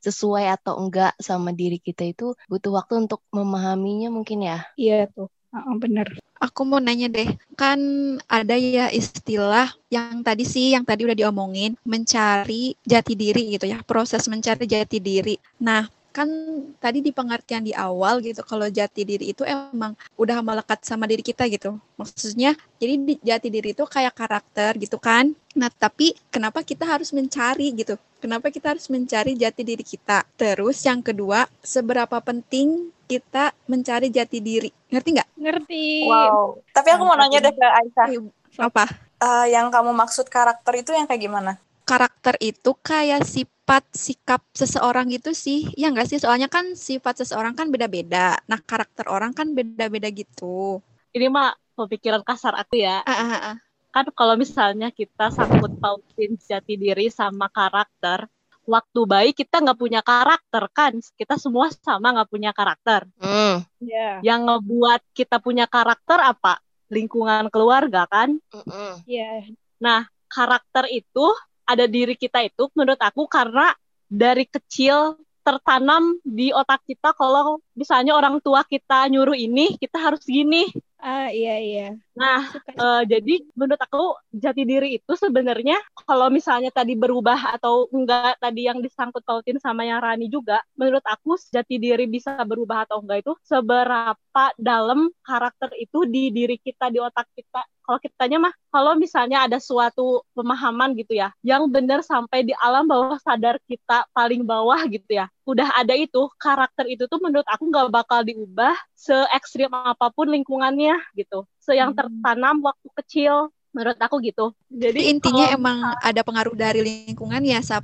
sesuai 0.03 0.45
atau 0.59 0.77
enggak 0.77 1.15
sama 1.23 1.55
diri 1.55 1.79
kita 1.79 2.03
itu 2.03 2.35
butuh 2.51 2.83
waktu 2.83 3.07
untuk 3.07 3.23
memahaminya 3.31 4.11
mungkin 4.11 4.43
ya. 4.43 4.67
Iya 4.75 5.07
tuh. 5.07 5.31
Oh, 5.55 5.79
bener. 5.79 6.07
Aku 6.43 6.67
mau 6.67 6.83
nanya 6.83 7.07
deh, 7.07 7.31
kan 7.55 7.79
ada 8.27 8.59
ya 8.59 8.91
istilah 8.91 9.71
yang 9.87 10.19
tadi 10.19 10.43
sih, 10.43 10.75
yang 10.75 10.83
tadi 10.83 11.07
udah 11.07 11.15
diomongin, 11.15 11.79
mencari 11.87 12.75
jati 12.83 13.15
diri 13.15 13.55
gitu 13.55 13.63
ya, 13.71 13.79
proses 13.87 14.27
mencari 14.27 14.67
jati 14.67 14.99
diri. 14.99 15.39
Nah, 15.63 15.87
kan 16.15 16.31
tadi 16.79 17.03
di 17.03 17.11
pengertian 17.11 17.67
di 17.67 17.75
awal 17.75 18.23
gitu 18.23 18.39
kalau 18.47 18.71
jati 18.71 19.03
diri 19.03 19.35
itu 19.35 19.43
emang 19.43 19.99
udah 20.15 20.39
melekat 20.39 20.79
sama 20.87 21.03
diri 21.03 21.19
kita 21.19 21.43
gitu. 21.51 21.75
Maksudnya 21.99 22.55
jadi 22.79 23.19
jati 23.19 23.51
diri 23.51 23.75
itu 23.75 23.83
kayak 23.83 24.15
karakter 24.15 24.79
gitu 24.79 24.95
kan. 24.95 25.35
Nah 25.59 25.67
tapi 25.67 26.15
kenapa 26.31 26.63
kita 26.63 26.87
harus 26.87 27.11
mencari 27.11 27.75
gitu? 27.75 27.99
Kenapa 28.23 28.47
kita 28.47 28.71
harus 28.71 28.87
mencari 28.87 29.35
jati 29.35 29.67
diri 29.67 29.83
kita? 29.83 30.23
Terus 30.39 30.79
yang 30.87 31.03
kedua 31.03 31.51
seberapa 31.59 32.23
penting 32.23 32.95
kita 33.11 33.51
mencari 33.67 34.07
jati 34.07 34.39
diri? 34.39 34.71
Ngerti 34.87 35.09
nggak? 35.19 35.29
Ngerti. 35.35 35.85
Wow. 36.07 36.63
Tapi 36.71 36.89
aku 36.95 37.03
mau 37.03 37.19
nanya 37.19 37.43
deh 37.43 37.51
ke 37.51 37.67
Aisyah. 37.67 38.07
Apa 38.55 39.05
uh, 39.21 39.45
yang 39.47 39.67
kamu 39.71 39.91
maksud 39.95 40.27
karakter 40.27 40.73
itu 40.79 40.91
yang 40.91 41.07
kayak 41.07 41.21
gimana 41.21 41.51
karakter 41.85 42.33
itu 42.41 42.73
kayak 42.81 43.21
sifat 43.23 43.85
sikap 43.93 44.41
seseorang 44.57 45.13
itu 45.13 45.31
sih 45.31 45.69
ya 45.77 45.93
enggak 45.93 46.09
sih 46.09 46.17
soalnya 46.17 46.49
kan 46.49 46.73
sifat 46.73 47.21
seseorang 47.21 47.53
kan 47.53 47.69
beda-beda 47.69 48.41
nah 48.49 48.57
karakter 48.57 49.05
orang 49.07 49.31
kan 49.37 49.53
beda-beda 49.53 50.09
gitu 50.09 50.81
ini 51.13 51.29
mah 51.29 51.53
pemikiran 51.77 52.25
kasar 52.25 52.57
aku 52.57 52.81
ya 52.81 53.05
ah, 53.05 53.13
ah, 53.13 53.33
ah. 53.53 53.55
kan 53.93 54.05
kalau 54.17 54.33
misalnya 54.35 54.89
kita 54.89 55.29
sangkut 55.29 55.77
pautin 55.77 56.35
jati 56.35 56.75
diri 56.75 57.07
sama 57.07 57.47
karakter, 57.47 58.27
waktu 58.67 58.99
bayi 59.07 59.31
kita 59.31 59.61
nggak 59.63 59.79
punya 59.79 60.01
karakter 60.01 60.67
kan 60.73 60.97
kita 61.15 61.37
semua 61.37 61.69
sama 61.71 62.11
nggak 62.17 62.29
punya 62.33 62.51
karakter 62.51 63.05
Hmm. 63.21 63.61
Iya. 63.79 64.19
yang 64.25 64.49
ngebuat 64.49 65.05
kita 65.13 65.37
punya 65.39 65.69
karakter 65.69 66.17
apa 66.17 66.59
lingkungan 66.89 67.47
keluarga 67.53 68.09
kan 68.09 68.35
Mm-mm. 68.51 69.05
Iya. 69.05 69.53
nah 69.77 70.09
karakter 70.27 70.89
itu 70.89 71.27
ada 71.65 71.85
diri 71.89 72.13
kita 72.13 72.45
itu 72.45 72.69
menurut 72.77 73.01
aku 73.01 73.25
karena 73.25 73.73
dari 74.05 74.45
kecil 74.45 75.17
tertanam 75.45 76.17
di 76.25 76.49
otak 76.49 76.81
kita 76.89 77.13
kalau 77.13 77.61
misalnya 77.77 78.17
orang 78.17 78.41
tua 78.41 78.65
kita 78.65 79.05
nyuruh 79.13 79.37
ini 79.37 79.77
kita 79.77 80.01
harus 80.01 80.25
gini 80.25 80.65
Ah 80.99 81.27
iya 81.27 81.51
iya. 81.59 81.81
nah 82.15 82.39
Suka. 82.47 82.71
Eh, 82.71 83.01
jadi 83.11 83.33
menurut 83.59 83.81
aku 83.83 84.15
jati 84.31 84.63
diri 84.63 84.87
itu 84.97 85.13
sebenarnya 85.19 85.75
kalau 86.07 86.31
misalnya 86.31 86.71
tadi 86.71 86.95
berubah 86.95 87.51
atau 87.59 87.91
enggak 87.91 88.39
tadi 88.39 88.71
yang 88.71 88.79
disangkut 88.79 89.19
pautin 89.27 89.59
sama 89.59 89.83
yang 89.83 89.99
Rani 89.99 90.31
juga 90.31 90.63
menurut 90.79 91.03
aku 91.03 91.35
jati 91.51 91.75
diri 91.75 92.07
bisa 92.07 92.39
berubah 92.47 92.87
atau 92.87 93.03
enggak 93.03 93.27
itu 93.27 93.33
seberapa 93.43 94.43
dalam 94.55 95.11
karakter 95.27 95.75
itu 95.75 96.07
di 96.07 96.31
diri 96.31 96.55
kita 96.55 96.87
di 96.87 97.03
otak 97.03 97.27
kita 97.35 97.67
kalau 97.85 97.99
kitanya 98.01 98.37
mah 98.49 98.53
kalau 98.73 98.97
misalnya 98.97 99.45
ada 99.45 99.61
suatu 99.61 100.25
pemahaman 100.33 100.97
gitu 100.97 101.13
ya 101.19 101.29
yang 101.45 101.69
benar 101.69 102.01
sampai 102.01 102.41
di 102.47 102.53
alam 102.57 102.89
bawah 102.89 103.19
sadar 103.21 103.61
kita 103.69 104.09
paling 104.15 104.41
bawah 104.41 104.79
gitu 104.89 105.05
ya 105.21 105.29
udah 105.45 105.69
ada 105.77 105.93
itu 105.93 106.25
karakter 106.41 106.89
itu 106.89 107.05
tuh 107.05 107.21
menurut 107.21 107.45
aku 107.45 107.69
nggak 107.69 107.93
bakal 107.93 108.25
diubah 108.25 108.73
se 108.97 109.13
ekstrim 109.37 109.69
apa 109.69 110.09
pun 110.09 110.25
lingkungannya 110.33 110.94
gitu 111.13 111.43
se 111.57 111.73
yang 111.73 111.91
Hmm. 111.91 111.99
tertanam 111.99 112.61
waktu 112.61 112.87
kecil 112.99 113.35
menurut 113.71 113.99
aku 113.99 114.19
gitu 114.19 114.55
jadi 114.67 115.11
intinya 115.11 115.45
kalau- 115.47 115.57
emang 115.57 115.77
ada 115.99 116.21
pengaruh 116.23 116.55
dari 116.55 116.79
lingkungan 116.81 117.43
ya, 117.43 117.59
Sap. 117.59 117.83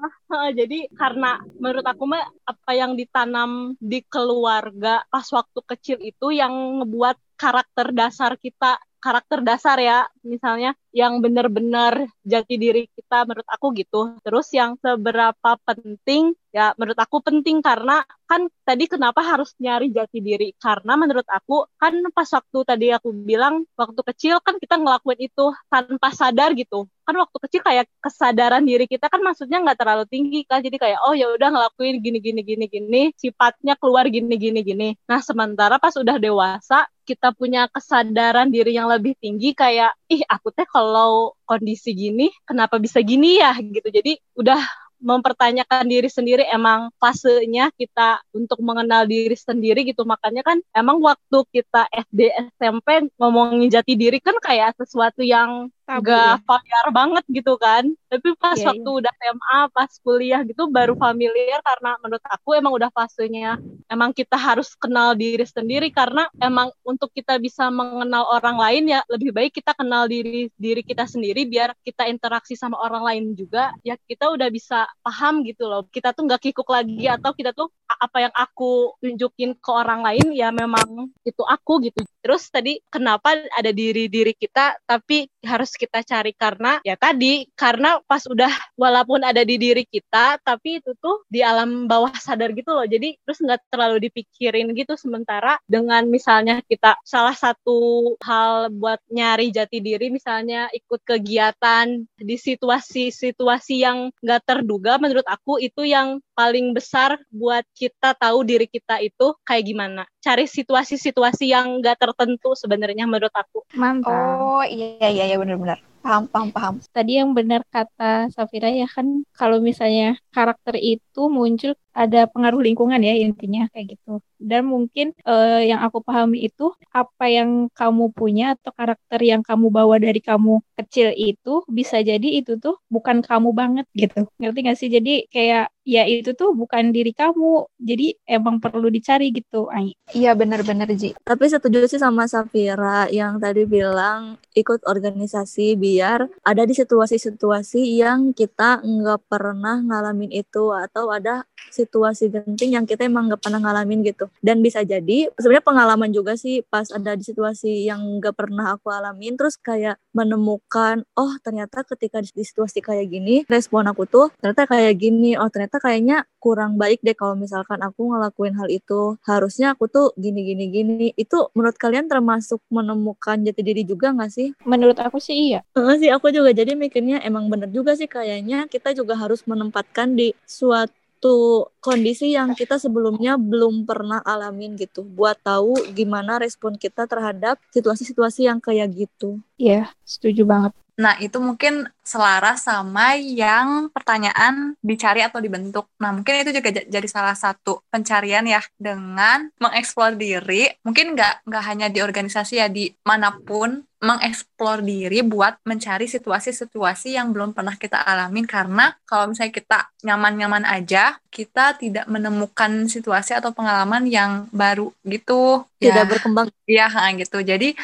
Jadi 0.58 0.88
karena 0.96 1.36
menurut 1.58 1.84
aku 1.84 2.06
mah 2.06 2.22
apa 2.46 2.72
yang 2.72 2.96
ditanam 2.96 3.74
di 3.76 4.00
keluarga 4.00 5.04
pas 5.06 5.26
waktu 5.28 5.60
kecil 5.66 5.98
itu 6.00 6.32
yang 6.32 6.50
ngebuat 6.80 7.18
karakter 7.36 7.92
dasar 7.92 8.38
kita 8.40 8.80
karakter 8.96 9.40
dasar 9.40 9.76
ya 9.76 10.04
misalnya 10.20 10.72
yang 10.92 11.20
benar-benar 11.20 12.04
jati 12.20 12.56
diri 12.56 12.84
kita 12.92 13.24
menurut 13.24 13.48
aku 13.48 13.72
gitu 13.72 14.16
terus 14.20 14.48
yang 14.52 14.76
seberapa 14.76 15.56
penting 15.64 16.36
ya 16.50 16.74
menurut 16.74 16.98
aku 16.98 17.22
penting 17.22 17.62
karena 17.62 18.02
kan 18.26 18.46
tadi 18.66 18.86
kenapa 18.86 19.22
harus 19.22 19.54
nyari 19.58 19.90
jati 19.90 20.18
diri? 20.22 20.54
Karena 20.58 20.94
menurut 20.94 21.26
aku 21.26 21.66
kan 21.78 21.94
pas 22.14 22.26
waktu 22.30 22.58
tadi 22.66 22.86
aku 22.94 23.10
bilang 23.14 23.66
waktu 23.74 24.00
kecil 24.14 24.38
kan 24.42 24.58
kita 24.58 24.78
ngelakuin 24.78 25.18
itu 25.30 25.50
tanpa 25.70 26.10
sadar 26.14 26.54
gitu. 26.54 26.86
Kan 27.06 27.14
waktu 27.18 27.38
kecil 27.42 27.60
kayak 27.66 27.86
kesadaran 27.98 28.62
diri 28.62 28.86
kita 28.86 29.10
kan 29.10 29.18
maksudnya 29.22 29.58
nggak 29.62 29.78
terlalu 29.78 30.04
tinggi 30.06 30.46
kan 30.46 30.62
jadi 30.62 30.76
kayak 30.78 30.98
oh 31.06 31.14
ya 31.14 31.26
udah 31.34 31.48
ngelakuin 31.50 31.98
gini 32.02 32.18
gini 32.22 32.40
gini 32.46 32.66
gini 32.70 33.02
sifatnya 33.18 33.74
keluar 33.78 34.06
gini 34.10 34.34
gini 34.38 34.60
gini. 34.62 34.88
Nah 35.10 35.18
sementara 35.22 35.78
pas 35.82 35.94
udah 35.98 36.18
dewasa 36.22 36.86
kita 37.02 37.34
punya 37.34 37.66
kesadaran 37.66 38.54
diri 38.54 38.78
yang 38.78 38.86
lebih 38.86 39.18
tinggi 39.18 39.50
kayak 39.58 39.90
ih 40.06 40.22
aku 40.30 40.54
teh 40.54 40.66
kalau 40.70 41.34
kondisi 41.42 41.90
gini 41.94 42.30
kenapa 42.46 42.78
bisa 42.78 43.02
gini 43.02 43.42
ya? 43.42 43.58
Gitu. 43.58 43.90
Jadi 43.90 44.18
udah 44.38 44.62
mempertanyakan 45.00 45.84
diri 45.88 46.08
sendiri 46.12 46.44
emang 46.48 46.92
fasenya 47.00 47.72
kita 47.74 48.20
untuk 48.36 48.60
mengenal 48.60 49.08
diri 49.08 49.34
sendiri 49.34 49.82
gitu. 49.88 50.04
Makanya 50.04 50.44
kan 50.44 50.58
emang 50.76 51.00
waktu 51.00 51.38
kita 51.50 51.88
SD 51.90 52.20
SMP 52.60 53.08
ngomongin 53.16 53.68
jati 53.72 53.96
diri 53.96 54.20
kan 54.20 54.36
kayak 54.38 54.76
sesuatu 54.78 55.24
yang 55.24 55.72
Tabu 55.86 56.06
gak 56.06 56.28
ya. 56.28 56.38
familiar 56.46 56.86
banget 56.94 57.24
gitu 57.32 57.52
kan. 57.58 57.84
Tapi 58.12 58.28
pas 58.38 58.56
Iya, 58.56 58.66
waktu 58.68 58.88
udah 59.02 59.12
SMA 59.18 59.58
pas 59.74 59.90
kuliah 60.04 60.40
gitu 60.46 60.62
baru 60.70 60.94
familiar 60.94 61.58
karena 61.64 61.96
menurut 62.04 62.24
aku 62.28 62.48
emang 62.54 62.72
udah 62.76 62.90
fasenya 62.94 63.58
emang 63.90 64.14
kita 64.14 64.38
harus 64.38 64.72
kenal 64.78 65.18
diri 65.18 65.42
sendiri 65.42 65.90
karena 65.90 66.30
emang 66.38 66.70
untuk 66.86 67.10
kita 67.10 67.36
bisa 67.42 67.66
mengenal 67.68 68.30
orang 68.30 68.56
lain 68.56 68.84
ya 68.86 69.00
lebih 69.10 69.34
baik 69.34 69.58
kita 69.58 69.74
kenal 69.74 70.06
diri 70.06 70.46
diri 70.54 70.86
kita 70.86 71.10
sendiri 71.10 71.42
biar 71.50 71.74
kita 71.82 72.06
interaksi 72.06 72.54
sama 72.54 72.78
orang 72.78 73.02
lain 73.02 73.24
juga. 73.34 73.74
Ya 73.82 73.98
kita 73.98 74.30
udah 74.30 74.48
bisa 74.48 74.86
paham 75.02 75.42
gitu 75.42 75.66
loh. 75.66 75.84
Kita 75.90 76.14
tuh 76.14 76.30
nggak 76.30 76.40
kikuk 76.50 76.70
lagi 76.70 77.10
atau 77.10 77.34
kita 77.34 77.50
tuh 77.50 77.68
apa 77.90 78.30
yang 78.30 78.34
aku 78.38 78.94
tunjukin 79.02 79.58
ke 79.58 79.70
orang 79.74 80.06
lain 80.06 80.30
ya 80.30 80.54
memang 80.54 81.10
itu 81.26 81.42
aku 81.42 81.82
gitu. 81.82 82.06
Terus 82.22 82.46
tadi 82.48 82.78
kenapa 82.86 83.34
ada 83.58 83.74
diri 83.74 84.06
diri 84.06 84.32
kita 84.38 84.78
tapi 84.86 85.26
harus 85.44 85.72
kita 85.76 86.04
cari 86.04 86.36
karena 86.36 86.78
ya 86.84 86.94
tadi 86.96 87.48
karena 87.56 88.00
pas 88.04 88.24
udah 88.28 88.50
walaupun 88.76 89.24
ada 89.24 89.40
di 89.40 89.56
diri 89.56 89.84
kita 89.88 90.40
tapi 90.44 90.80
itu 90.80 90.92
tuh 91.00 91.24
di 91.26 91.40
alam 91.40 91.88
bawah 91.88 92.12
sadar 92.16 92.52
gitu 92.52 92.72
loh. 92.72 92.84
Jadi 92.84 93.16
terus 93.24 93.40
nggak 93.40 93.60
terlalu 93.72 94.10
dipikirin 94.10 94.72
gitu 94.76 94.94
sementara 94.96 95.56
dengan 95.64 96.04
misalnya 96.08 96.60
kita 96.64 96.96
salah 97.04 97.34
satu 97.34 98.14
hal 98.20 98.72
buat 98.72 99.00
nyari 99.08 99.52
jati 99.52 99.80
diri 99.80 100.12
misalnya 100.12 100.68
ikut 100.76 101.00
kegiatan 101.04 102.04
di 102.20 102.36
situasi-situasi 102.36 103.74
yang 103.80 104.12
nggak 104.20 104.42
terduga 104.44 105.00
menurut 105.00 105.24
aku 105.26 105.60
itu 105.60 105.84
yang 105.84 106.20
paling 106.40 106.72
besar 106.72 107.20
buat 107.28 107.68
kita 107.76 108.16
tahu 108.16 108.48
diri 108.48 108.64
kita 108.64 108.96
itu 109.04 109.36
kayak 109.44 109.64
gimana 109.68 110.02
cari 110.24 110.48
situasi-situasi 110.48 111.52
yang 111.52 111.84
nggak 111.84 112.00
tertentu 112.00 112.56
sebenarnya 112.56 113.04
menurut 113.04 113.32
aku 113.36 113.60
Mantap. 113.76 114.08
Oh, 114.08 114.64
iya 114.64 115.12
iya 115.12 115.24
iya 115.28 115.36
benar-benar. 115.36 115.78
Paham, 116.00 116.24
paham, 116.32 116.48
paham. 116.48 116.74
Tadi 116.96 117.20
yang 117.20 117.36
benar 117.36 117.60
kata 117.68 118.32
Safira 118.32 118.72
ya 118.72 118.88
kan 118.88 119.20
kalau 119.36 119.60
misalnya 119.60 120.16
karakter 120.32 120.74
itu 120.80 121.28
muncul 121.28 121.76
ada 121.90 122.30
pengaruh 122.30 122.62
lingkungan 122.62 123.02
ya 123.02 123.14
intinya 123.18 123.68
kayak 123.74 123.98
gitu. 123.98 124.22
Dan 124.40 124.72
mungkin 124.72 125.12
eh, 125.12 125.68
yang 125.68 125.84
aku 125.84 126.00
pahami 126.00 126.48
itu 126.48 126.72
apa 126.94 127.28
yang 127.28 127.68
kamu 127.76 128.14
punya 128.16 128.56
atau 128.56 128.72
karakter 128.72 129.20
yang 129.20 129.44
kamu 129.44 129.68
bawa 129.68 130.00
dari 130.00 130.22
kamu 130.22 130.64
kecil 130.80 131.12
itu 131.12 131.60
bisa 131.68 132.00
jadi 132.00 132.40
itu 132.40 132.56
tuh 132.56 132.80
bukan 132.88 133.20
kamu 133.20 133.52
banget 133.52 133.84
gitu. 133.92 134.24
Ngerti 134.40 134.58
gak 134.64 134.78
sih? 134.80 134.88
Jadi 134.88 135.28
kayak 135.28 135.68
ya 135.84 136.06
itu 136.08 136.32
tuh 136.32 136.56
bukan 136.56 136.94
diri 136.94 137.12
kamu. 137.12 137.68
Jadi 137.76 138.16
emang 138.24 138.62
perlu 138.62 138.88
dicari 138.88 139.28
gitu. 139.34 139.68
Ai. 139.68 139.92
Iya 140.16 140.32
benar-benar 140.32 140.88
Ji. 140.96 141.12
Tapi 141.20 141.44
setuju 141.52 141.84
sih 141.84 142.00
sama 142.00 142.24
Safira 142.24 143.12
yang 143.12 143.36
tadi 143.36 143.68
bilang 143.68 144.40
ikut 144.56 144.88
organisasi 144.88 145.76
biar 145.90 146.30
ada 146.46 146.62
di 146.62 146.74
situasi-situasi 146.78 147.98
yang 147.98 148.30
kita 148.30 148.78
nggak 148.86 149.26
pernah 149.26 149.82
ngalamin 149.82 150.30
itu 150.30 150.70
atau 150.70 151.10
ada 151.10 151.42
situasi 151.74 152.30
genting 152.30 152.78
yang 152.78 152.86
kita 152.86 153.10
emang 153.10 153.26
nggak 153.26 153.42
pernah 153.42 153.58
ngalamin 153.58 154.06
gitu. 154.06 154.30
Dan 154.38 154.62
bisa 154.62 154.86
jadi 154.86 155.26
sebenarnya 155.34 155.66
pengalaman 155.66 156.10
juga 156.14 156.38
sih 156.38 156.62
pas 156.62 156.86
ada 156.94 157.18
di 157.18 157.26
situasi 157.26 157.90
yang 157.90 158.22
nggak 158.22 158.38
pernah 158.38 158.78
aku 158.78 158.94
alamin 158.94 159.34
terus 159.34 159.58
kayak 159.58 159.98
menemukan 160.14 161.02
oh 161.18 161.34
ternyata 161.42 161.82
ketika 161.82 162.22
di 162.22 162.42
situasi 162.42 162.78
kayak 162.82 163.10
gini 163.10 163.42
respon 163.50 163.86
aku 163.90 164.06
tuh 164.06 164.26
ternyata 164.38 164.66
kayak 164.70 164.94
gini 164.98 165.34
oh 165.34 165.48
ternyata 165.50 165.82
kayaknya 165.82 166.26
kurang 166.40 166.80
baik 166.80 167.04
deh 167.04 167.12
kalau 167.12 167.36
misalkan 167.36 167.78
aku 167.84 168.08
ngelakuin 168.10 168.56
hal 168.56 168.66
itu 168.72 169.20
harusnya 169.28 169.76
aku 169.76 169.86
tuh 169.86 170.16
gini 170.16 170.40
gini 170.42 170.64
gini 170.72 171.06
itu 171.14 171.52
menurut 171.52 171.76
kalian 171.76 172.08
termasuk 172.08 172.64
menemukan 172.72 173.44
jati 173.44 173.60
diri 173.60 173.84
juga 173.84 174.16
nggak 174.16 174.32
sih? 174.32 174.48
Menurut 174.64 174.96
aku 174.96 175.20
sih 175.20 175.52
iya. 175.52 175.60
Heeh 175.76 175.96
sih 176.00 176.10
aku 176.10 176.32
juga 176.32 176.56
jadi 176.56 176.72
mikirnya 176.72 177.20
emang 177.20 177.52
bener 177.52 177.68
juga 177.68 177.92
sih 177.92 178.08
kayaknya 178.08 178.66
kita 178.66 178.96
juga 178.96 179.14
harus 179.20 179.44
menempatkan 179.44 180.16
di 180.16 180.32
suatu 180.48 181.68
kondisi 181.84 182.32
yang 182.32 182.56
kita 182.56 182.80
sebelumnya 182.80 183.36
belum 183.36 183.84
pernah 183.84 184.24
alamin 184.24 184.80
gitu 184.80 185.04
buat 185.04 185.36
tahu 185.44 185.92
gimana 185.92 186.40
respon 186.40 186.80
kita 186.80 187.04
terhadap 187.04 187.60
situasi-situasi 187.76 188.48
yang 188.48 188.56
kayak 188.58 188.88
gitu. 188.96 189.36
Iya, 189.60 189.92
setuju 190.08 190.48
banget. 190.48 190.72
Nah, 191.00 191.16
itu 191.16 191.40
mungkin 191.40 191.88
selaras 192.04 192.68
sama 192.68 193.16
yang 193.16 193.88
pertanyaan 193.88 194.76
dicari 194.84 195.24
atau 195.24 195.40
dibentuk. 195.40 195.88
Nah, 195.96 196.12
mungkin 196.12 196.44
itu 196.44 196.52
juga 196.52 196.68
jadi 196.68 197.08
salah 197.08 197.32
satu 197.32 197.80
pencarian 197.88 198.44
ya 198.44 198.60
dengan 198.76 199.48
mengeksplor 199.56 200.20
diri. 200.20 200.68
Mungkin 200.84 201.16
nggak 201.16 201.48
nggak 201.48 201.64
hanya 201.64 201.86
di 201.88 202.04
organisasi 202.04 202.60
ya, 202.60 202.68
di 202.68 202.92
mana 203.00 203.32
pun 203.32 203.80
mengeksplor 204.00 204.80
diri 204.80 205.20
buat 205.20 205.60
mencari 205.68 206.08
situasi-situasi 206.08 207.20
yang 207.20 207.36
belum 207.36 207.52
pernah 207.52 207.76
kita 207.76 208.00
alamin 208.00 208.48
karena 208.48 208.96
kalau 209.04 209.28
misalnya 209.28 209.52
kita 209.52 209.78
nyaman-nyaman 210.04 210.64
aja, 210.64 211.20
kita 211.28 211.76
tidak 211.76 212.08
menemukan 212.08 212.88
situasi 212.88 213.36
atau 213.36 213.52
pengalaman 213.52 214.08
yang 214.08 214.48
baru 214.52 214.92
gitu. 215.04 215.64
Tidak 215.80 216.04
Ya. 216.04 216.08
berkembang. 216.08 216.48
Iya, 216.64 216.86
ha, 216.88 217.12
gitu. 217.12 217.44
Jadi 217.44 217.76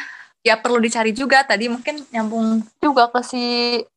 ya 0.47 0.55
perlu 0.57 0.79
dicari 0.79 1.11
juga 1.11 1.43
tadi 1.43 1.67
mungkin 1.67 2.07
nyambung 2.09 2.63
juga 2.79 3.11
ke 3.11 3.21
si 3.21 3.43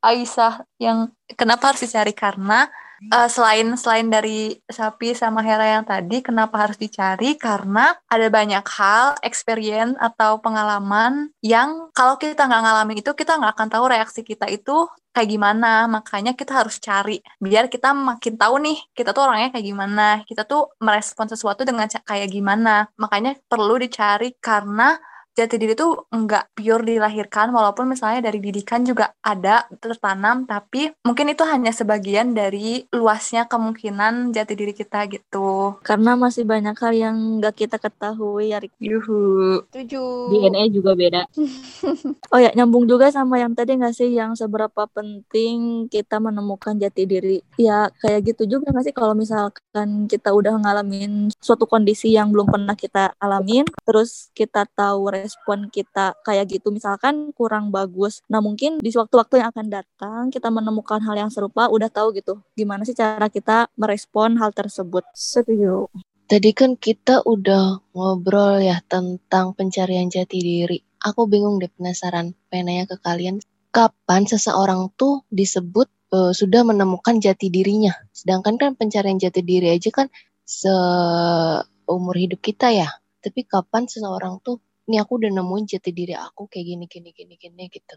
Aisyah 0.03 0.67
yang 0.83 1.15
kenapa 1.39 1.71
harus 1.71 1.87
dicari 1.87 2.11
karena 2.11 2.67
uh, 3.09 3.29
selain 3.33 3.73
selain 3.81 4.13
dari 4.13 4.61
sapi 4.69 5.17
sama 5.17 5.41
Hera 5.41 5.81
yang 5.81 5.85
tadi, 5.89 6.21
kenapa 6.21 6.69
harus 6.69 6.77
dicari? 6.77 7.41
Karena 7.41 7.97
ada 8.05 8.29
banyak 8.29 8.65
hal, 8.77 9.17
experience 9.25 9.97
atau 9.97 10.37
pengalaman 10.45 11.33
yang 11.41 11.89
kalau 11.97 12.21
kita 12.21 12.45
nggak 12.45 12.61
ngalamin 12.61 13.01
itu, 13.01 13.13
kita 13.17 13.41
nggak 13.41 13.57
akan 13.57 13.69
tahu 13.73 13.85
reaksi 13.89 14.21
kita 14.21 14.45
itu 14.53 14.85
kayak 15.17 15.31
gimana. 15.33 15.89
Makanya 15.89 16.37
kita 16.37 16.53
harus 16.61 16.77
cari 16.77 17.25
biar 17.41 17.73
kita 17.73 17.97
makin 17.97 18.37
tahu 18.37 18.55
nih 18.61 18.79
kita 18.93 19.17
tuh 19.17 19.25
orangnya 19.25 19.57
kayak 19.57 19.67
gimana. 19.67 20.07
Kita 20.29 20.45
tuh 20.45 20.69
merespon 20.85 21.27
sesuatu 21.31 21.65
dengan 21.65 21.89
kayak 21.89 22.29
gimana. 22.29 22.93
Makanya 23.01 23.41
perlu 23.49 23.81
dicari 23.81 24.37
karena 24.37 25.01
jati 25.41 25.57
diri 25.57 25.73
itu 25.73 25.89
nggak 26.13 26.53
pure 26.53 26.85
dilahirkan 26.85 27.49
walaupun 27.49 27.89
misalnya 27.89 28.29
dari 28.29 28.45
didikan 28.45 28.85
juga 28.85 29.17
ada 29.25 29.65
tertanam 29.81 30.45
tapi 30.45 30.93
mungkin 31.01 31.33
itu 31.33 31.41
hanya 31.49 31.73
sebagian 31.73 32.37
dari 32.37 32.85
luasnya 32.93 33.49
kemungkinan 33.49 34.37
jati 34.37 34.53
diri 34.53 34.77
kita 34.77 35.09
gitu. 35.09 35.81
Karena 35.81 36.13
masih 36.21 36.45
banyak 36.45 36.77
hal 36.77 36.93
yang 36.93 37.17
nggak 37.41 37.57
kita 37.65 37.77
ketahui 37.81 38.53
ya 38.53 38.61
yuhu. 38.77 39.65
Tujuh 39.73 40.29
DNA 40.29 40.69
juga 40.69 40.93
beda. 40.93 41.25
Oh 42.31 42.39
ya 42.39 42.55
nyambung 42.55 42.87
juga 42.87 43.11
sama 43.11 43.43
yang 43.43 43.59
tadi 43.59 43.75
nggak 43.75 43.91
sih 43.91 44.15
yang 44.15 44.39
seberapa 44.39 44.87
penting 44.87 45.91
kita 45.91 46.23
menemukan 46.23 46.79
jati 46.79 47.03
diri? 47.03 47.43
Ya 47.59 47.91
kayak 47.99 48.35
gitu 48.35 48.47
juga 48.47 48.71
nggak 48.71 48.87
sih? 48.87 48.95
Kalau 48.95 49.19
misalkan 49.19 50.07
kita 50.07 50.31
udah 50.31 50.55
ngalamin 50.63 51.35
suatu 51.43 51.67
kondisi 51.67 52.15
yang 52.15 52.31
belum 52.31 52.47
pernah 52.47 52.79
kita 52.79 53.19
alamin 53.19 53.67
terus 53.83 54.31
kita 54.37 54.67
tahu 54.75 55.11
respon 55.31 55.71
kita 55.71 56.19
kayak 56.27 56.51
gitu 56.51 56.75
misalkan 56.75 57.31
kurang 57.39 57.71
bagus. 57.71 58.27
Nah 58.27 58.43
mungkin 58.43 58.83
di 58.83 58.91
waktu-waktu 58.91 59.39
yang 59.39 59.55
akan 59.55 59.67
datang 59.71 60.23
kita 60.35 60.51
menemukan 60.51 60.99
hal 61.07 61.15
yang 61.15 61.31
serupa 61.31 61.71
udah 61.71 61.87
tahu 61.87 62.11
gitu 62.19 62.43
gimana 62.59 62.83
sih 62.83 62.99
cara 62.99 63.31
kita 63.31 63.71
merespon 63.79 64.35
hal 64.43 64.51
tersebut. 64.51 65.07
Setuju. 65.15 65.87
Tadi 66.31 66.51
kan 66.55 66.79
kita 66.79 67.27
udah 67.27 67.91
ngobrol 67.91 68.63
ya 68.63 68.79
tentang 68.87 69.55
pencarian 69.55 70.07
jati 70.07 70.39
diri. 70.39 70.79
Aku 71.03 71.27
bingung 71.27 71.59
deh 71.59 71.67
penasaran, 71.75 72.39
penanya 72.47 72.87
ke 72.87 73.03
kalian. 73.03 73.43
Kapan 73.75 74.27
seseorang 74.27 74.95
tuh 74.95 75.27
disebut 75.31 75.91
uh, 76.15 76.31
sudah 76.31 76.63
menemukan 76.63 77.19
jati 77.19 77.51
dirinya? 77.51 77.95
Sedangkan 78.15 78.59
kan 78.63 78.79
pencarian 78.79 79.19
jati 79.19 79.43
diri 79.43 79.75
aja 79.75 79.91
kan 79.91 80.07
seumur 80.47 82.15
hidup 82.15 82.39
kita 82.39 82.71
ya. 82.71 82.87
Tapi 83.19 83.43
kapan 83.43 83.91
seseorang 83.91 84.39
tuh 84.47 84.63
ini 84.89 84.97
aku 85.03 85.21
udah 85.21 85.31
nemuin 85.35 85.65
jati 85.67 85.91
diri 85.91 86.15
aku 86.17 86.49
kayak 86.49 86.67
gini 86.77 86.85
gini 86.87 87.11
gini 87.13 87.35
gini 87.37 87.65
gitu 87.69 87.95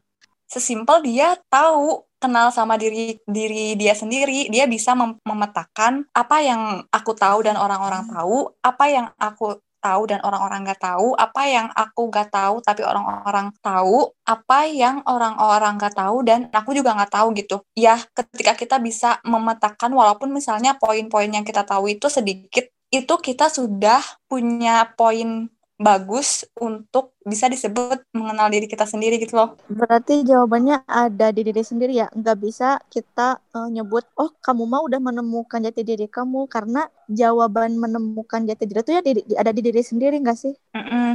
sesimpel 0.47 1.01
dia 1.05 1.39
tahu 1.47 2.03
kenal 2.19 2.51
sama 2.51 2.75
diri 2.75 3.19
diri 3.25 3.75
dia 3.79 3.95
sendiri 3.95 4.47
dia 4.51 4.67
bisa 4.67 4.93
mem 4.93 5.17
memetakan 5.23 6.07
apa 6.13 6.37
yang 6.43 6.61
aku 6.91 7.11
tahu 7.15 7.43
dan 7.43 7.55
orang-orang 7.55 8.07
tahu 8.07 8.51
apa 8.61 8.85
yang 8.91 9.07
aku 9.17 9.59
tahu 9.83 10.07
dan 10.07 10.23
orang-orang 10.23 10.63
nggak 10.63 10.79
tahu, 10.79 11.11
apa 11.19 11.41
yang 11.51 11.67
aku 11.75 12.07
nggak 12.07 12.31
tahu 12.31 12.63
tapi 12.63 12.81
orang-orang 12.87 13.51
tahu, 13.59 14.15
apa 14.23 14.59
yang 14.71 15.03
orang-orang 15.03 15.75
nggak 15.75 15.99
tahu 15.99 16.23
dan 16.23 16.47
aku 16.55 16.71
juga 16.71 16.95
nggak 16.95 17.11
tahu 17.11 17.27
gitu. 17.35 17.59
Ya, 17.75 17.99
ketika 18.15 18.55
kita 18.55 18.79
bisa 18.79 19.19
memetakan 19.27 19.91
walaupun 19.91 20.31
misalnya 20.31 20.79
poin-poin 20.79 21.27
yang 21.27 21.43
kita 21.43 21.67
tahu 21.67 21.91
itu 21.91 22.07
sedikit, 22.07 22.71
itu 22.87 23.13
kita 23.19 23.51
sudah 23.51 23.99
punya 24.31 24.87
poin 24.95 25.51
bagus 25.79 26.45
untuk 26.57 27.12
bisa 27.23 27.47
disebut 27.47 28.03
mengenal 28.13 28.51
diri 28.51 28.67
kita 28.67 28.83
sendiri 28.87 29.19
gitu 29.19 29.39
loh. 29.39 29.55
Berarti 29.71 30.23
jawabannya 30.27 30.83
ada 30.87 31.31
di 31.31 31.41
diri 31.43 31.63
sendiri 31.63 31.93
ya, 31.95 32.07
nggak 32.11 32.37
bisa 32.39 32.79
kita 32.91 33.39
uh, 33.55 33.67
nyebut, 33.71 34.03
oh 34.19 34.31
kamu 34.43 34.63
mau 34.67 34.83
udah 34.85 34.99
menemukan 34.99 35.63
jati 35.63 35.81
diri 35.83 36.07
kamu 36.11 36.45
karena 36.51 36.87
jawaban 37.11 37.75
menemukan 37.75 38.47
jati 38.47 38.63
diri 38.67 38.79
itu 38.83 38.91
ya 38.91 39.01
di, 39.03 39.11
ada 39.35 39.51
di 39.51 39.61
diri 39.63 39.81
sendiri 39.83 40.19
nggak 40.19 40.37
sih? 40.39 40.53
Mm 40.75 40.83
-mm, 40.83 41.13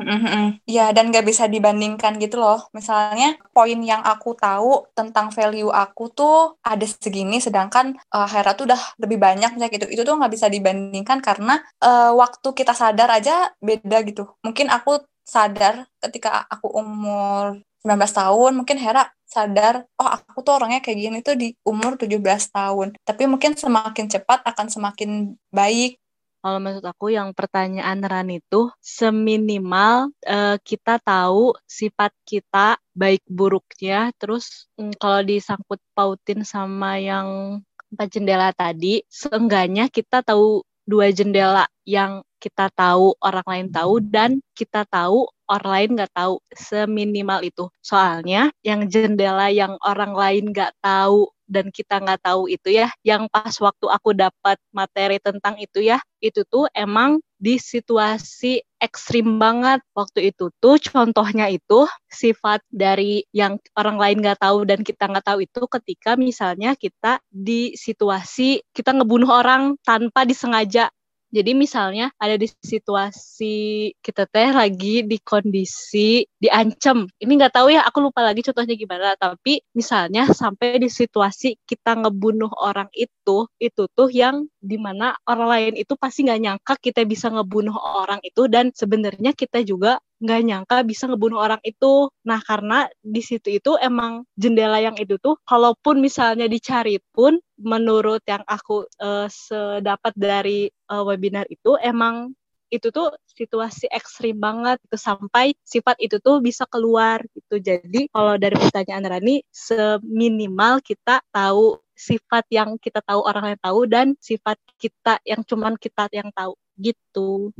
mm 0.00 0.20
-mm, 0.20 0.46
Ya 0.64 0.92
dan 0.92 1.12
nggak 1.12 1.26
bisa 1.26 1.46
dibandingkan 1.48 2.16
gitu 2.20 2.40
loh. 2.40 2.68
Misalnya 2.72 3.36
poin 3.52 3.76
yang 3.80 4.00
aku 4.04 4.36
tahu 4.36 4.88
tentang 4.96 5.32
value 5.32 5.72
aku 5.72 6.12
tuh 6.12 6.56
ada 6.64 6.84
segini, 6.84 7.40
sedangkan 7.40 7.96
uh, 8.12 8.28
Hera 8.28 8.56
tuh 8.56 8.68
udah 8.70 8.80
lebih 9.00 9.20
banyak 9.20 9.56
misalnya 9.56 9.72
gitu. 9.72 9.86
Itu 9.88 10.02
tuh 10.04 10.16
nggak 10.16 10.32
bisa 10.32 10.46
dibandingkan 10.48 11.18
karena 11.20 11.60
uh, 11.84 12.12
waktu 12.16 12.48
kita 12.52 12.72
sadar 12.72 13.08
aja 13.12 13.52
beda 13.60 14.02
gitu. 14.04 14.24
Mungkin 14.44 14.72
aku 14.72 15.09
sadar 15.30 15.86
ketika 16.02 16.42
aku 16.50 16.66
umur 16.74 17.62
19 17.86 17.96
tahun, 18.10 18.52
mungkin 18.58 18.76
Hera 18.76 19.06
sadar, 19.24 19.86
oh 19.94 20.10
aku 20.10 20.42
tuh 20.42 20.58
orangnya 20.58 20.82
kayak 20.82 20.98
gini 20.98 21.18
tuh 21.22 21.38
di 21.38 21.54
umur 21.62 21.94
17 21.94 22.18
tahun. 22.50 22.98
Tapi 23.06 23.22
mungkin 23.30 23.54
semakin 23.54 24.10
cepat 24.10 24.42
akan 24.42 24.66
semakin 24.66 25.38
baik. 25.54 26.02
Kalau 26.40 26.56
menurut 26.56 26.84
aku 26.88 27.12
yang 27.12 27.36
pertanyaan 27.36 28.00
Ran 28.00 28.32
itu 28.32 28.72
seminimal 28.80 30.08
uh, 30.24 30.56
kita 30.64 30.96
tahu 30.98 31.52
sifat 31.68 32.10
kita 32.24 32.80
baik 32.96 33.20
buruknya, 33.28 34.10
terus 34.16 34.66
um, 34.80 34.88
kalau 34.96 35.20
disangkut 35.20 35.78
pautin 35.92 36.42
sama 36.42 36.96
yang 36.96 37.60
empat 37.92 38.08
jendela 38.08 38.56
tadi, 38.56 39.04
seenggaknya 39.12 39.92
kita 39.92 40.24
tahu 40.24 40.64
dua 40.88 41.12
jendela 41.12 41.68
yang 41.84 42.24
kita 42.40 42.72
tahu 42.72 43.14
orang 43.20 43.46
lain 43.46 43.66
tahu 43.68 44.00
dan 44.00 44.30
kita 44.56 44.88
tahu 44.88 45.28
orang 45.50 45.70
lain 45.74 45.90
nggak 45.98 46.12
tahu 46.14 46.34
seminimal 46.56 47.40
itu. 47.44 47.68
Soalnya 47.84 48.54
yang 48.64 48.88
jendela 48.88 49.52
yang 49.52 49.76
orang 49.84 50.16
lain 50.16 50.54
nggak 50.54 50.72
tahu 50.80 51.28
dan 51.50 51.74
kita 51.74 51.98
nggak 51.98 52.22
tahu 52.22 52.46
itu 52.46 52.70
ya 52.70 52.86
yang 53.02 53.26
pas 53.26 53.50
waktu 53.58 53.90
aku 53.90 54.14
dapat 54.14 54.54
materi 54.70 55.18
tentang 55.18 55.58
itu 55.58 55.82
ya 55.82 55.98
itu 56.22 56.46
tuh 56.46 56.70
emang 56.70 57.18
di 57.40 57.58
situasi 57.58 58.62
ekstrim 58.78 59.42
banget. 59.42 59.82
Waktu 59.96 60.30
itu 60.30 60.54
tuh 60.62 60.78
contohnya 60.78 61.50
itu 61.50 61.90
sifat 62.06 62.62
dari 62.70 63.26
yang 63.34 63.58
orang 63.74 63.98
lain 63.98 64.16
nggak 64.22 64.38
tahu 64.38 64.62
dan 64.62 64.86
kita 64.86 65.10
nggak 65.10 65.26
tahu 65.26 65.42
itu 65.42 65.62
ketika 65.66 66.14
misalnya 66.14 66.78
kita 66.78 67.18
di 67.26 67.74
situasi 67.74 68.62
kita 68.70 68.94
ngebunuh 68.94 69.28
orang 69.42 69.74
tanpa 69.82 70.22
disengaja 70.22 70.92
jadi 71.30 71.54
misalnya 71.54 72.10
ada 72.18 72.34
di 72.34 72.50
situasi 72.50 73.94
kita 74.02 74.26
teh 74.26 74.50
lagi 74.50 75.06
di 75.06 75.22
kondisi 75.22 76.26
diancam. 76.42 77.06
Ini 77.22 77.32
nggak 77.38 77.54
tahu 77.54 77.70
ya, 77.70 77.86
aku 77.86 78.02
lupa 78.02 78.26
lagi 78.26 78.42
contohnya 78.42 78.74
gimana. 78.74 79.14
Tapi 79.14 79.62
misalnya 79.70 80.26
sampai 80.34 80.82
di 80.82 80.90
situasi 80.90 81.54
kita 81.62 82.02
ngebunuh 82.02 82.50
orang 82.58 82.90
itu, 82.98 83.46
itu 83.62 83.82
tuh 83.94 84.10
yang 84.10 84.50
di 84.58 84.74
mana 84.74 85.14
orang 85.22 85.48
lain 85.48 85.72
itu 85.78 85.94
pasti 85.94 86.26
nggak 86.26 86.40
nyangka 86.42 86.74
kita 86.82 87.06
bisa 87.06 87.30
ngebunuh 87.30 87.78
orang 87.78 88.18
itu 88.26 88.50
dan 88.50 88.74
sebenarnya 88.74 89.30
kita 89.30 89.62
juga 89.62 90.02
nggak 90.20 90.40
nyangka 90.44 90.76
bisa 90.84 91.08
ngebunuh 91.08 91.40
orang 91.40 91.60
itu. 91.64 92.12
Nah, 92.28 92.38
karena 92.44 92.86
di 93.00 93.24
situ 93.24 93.48
itu 93.56 93.74
emang 93.80 94.28
jendela 94.36 94.78
yang 94.78 94.94
itu 95.00 95.16
tuh, 95.16 95.40
kalaupun 95.48 95.98
misalnya 95.98 96.46
dicari 96.46 97.00
pun, 97.10 97.40
menurut 97.56 98.20
yang 98.28 98.44
aku 98.44 98.84
uh, 99.00 99.26
sedapat 99.28 100.12
dari 100.16 100.68
uh, 100.92 101.02
webinar 101.02 101.48
itu, 101.48 101.76
emang 101.80 102.36
itu 102.70 102.94
tuh 102.94 103.10
situasi 103.34 103.90
ekstrim 103.90 104.38
banget 104.38 104.78
itu 104.86 104.94
sampai 104.94 105.58
sifat 105.66 105.98
itu 105.98 106.22
tuh 106.22 106.38
bisa 106.38 106.64
keluar 106.70 107.18
gitu. 107.34 107.58
Jadi 107.58 108.06
kalau 108.14 108.38
dari 108.38 108.54
pertanyaan 108.54 109.10
Rani 109.10 109.42
seminimal 109.50 110.78
kita 110.78 111.18
tahu 111.34 111.82
sifat 111.98 112.46
yang 112.48 112.78
kita 112.78 113.02
tahu 113.04 113.26
orang 113.26 113.52
yang 113.52 113.60
tahu 113.60 113.80
dan 113.90 114.06
sifat 114.22 114.56
kita 114.78 115.18
yang 115.26 115.42
cuman 115.44 115.76
kita 115.76 116.08
yang 116.14 116.30
tahu 116.32 116.54
gitu. 116.80 117.52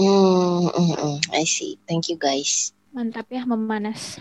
Mm, 0.00 0.72
mm, 0.72 0.94
mm, 0.96 1.16
I 1.36 1.44
see. 1.44 1.76
Thank 1.84 2.08
you 2.08 2.16
guys. 2.16 2.72
Mantap 2.92 3.24
ya 3.32 3.48
memanas. 3.48 4.20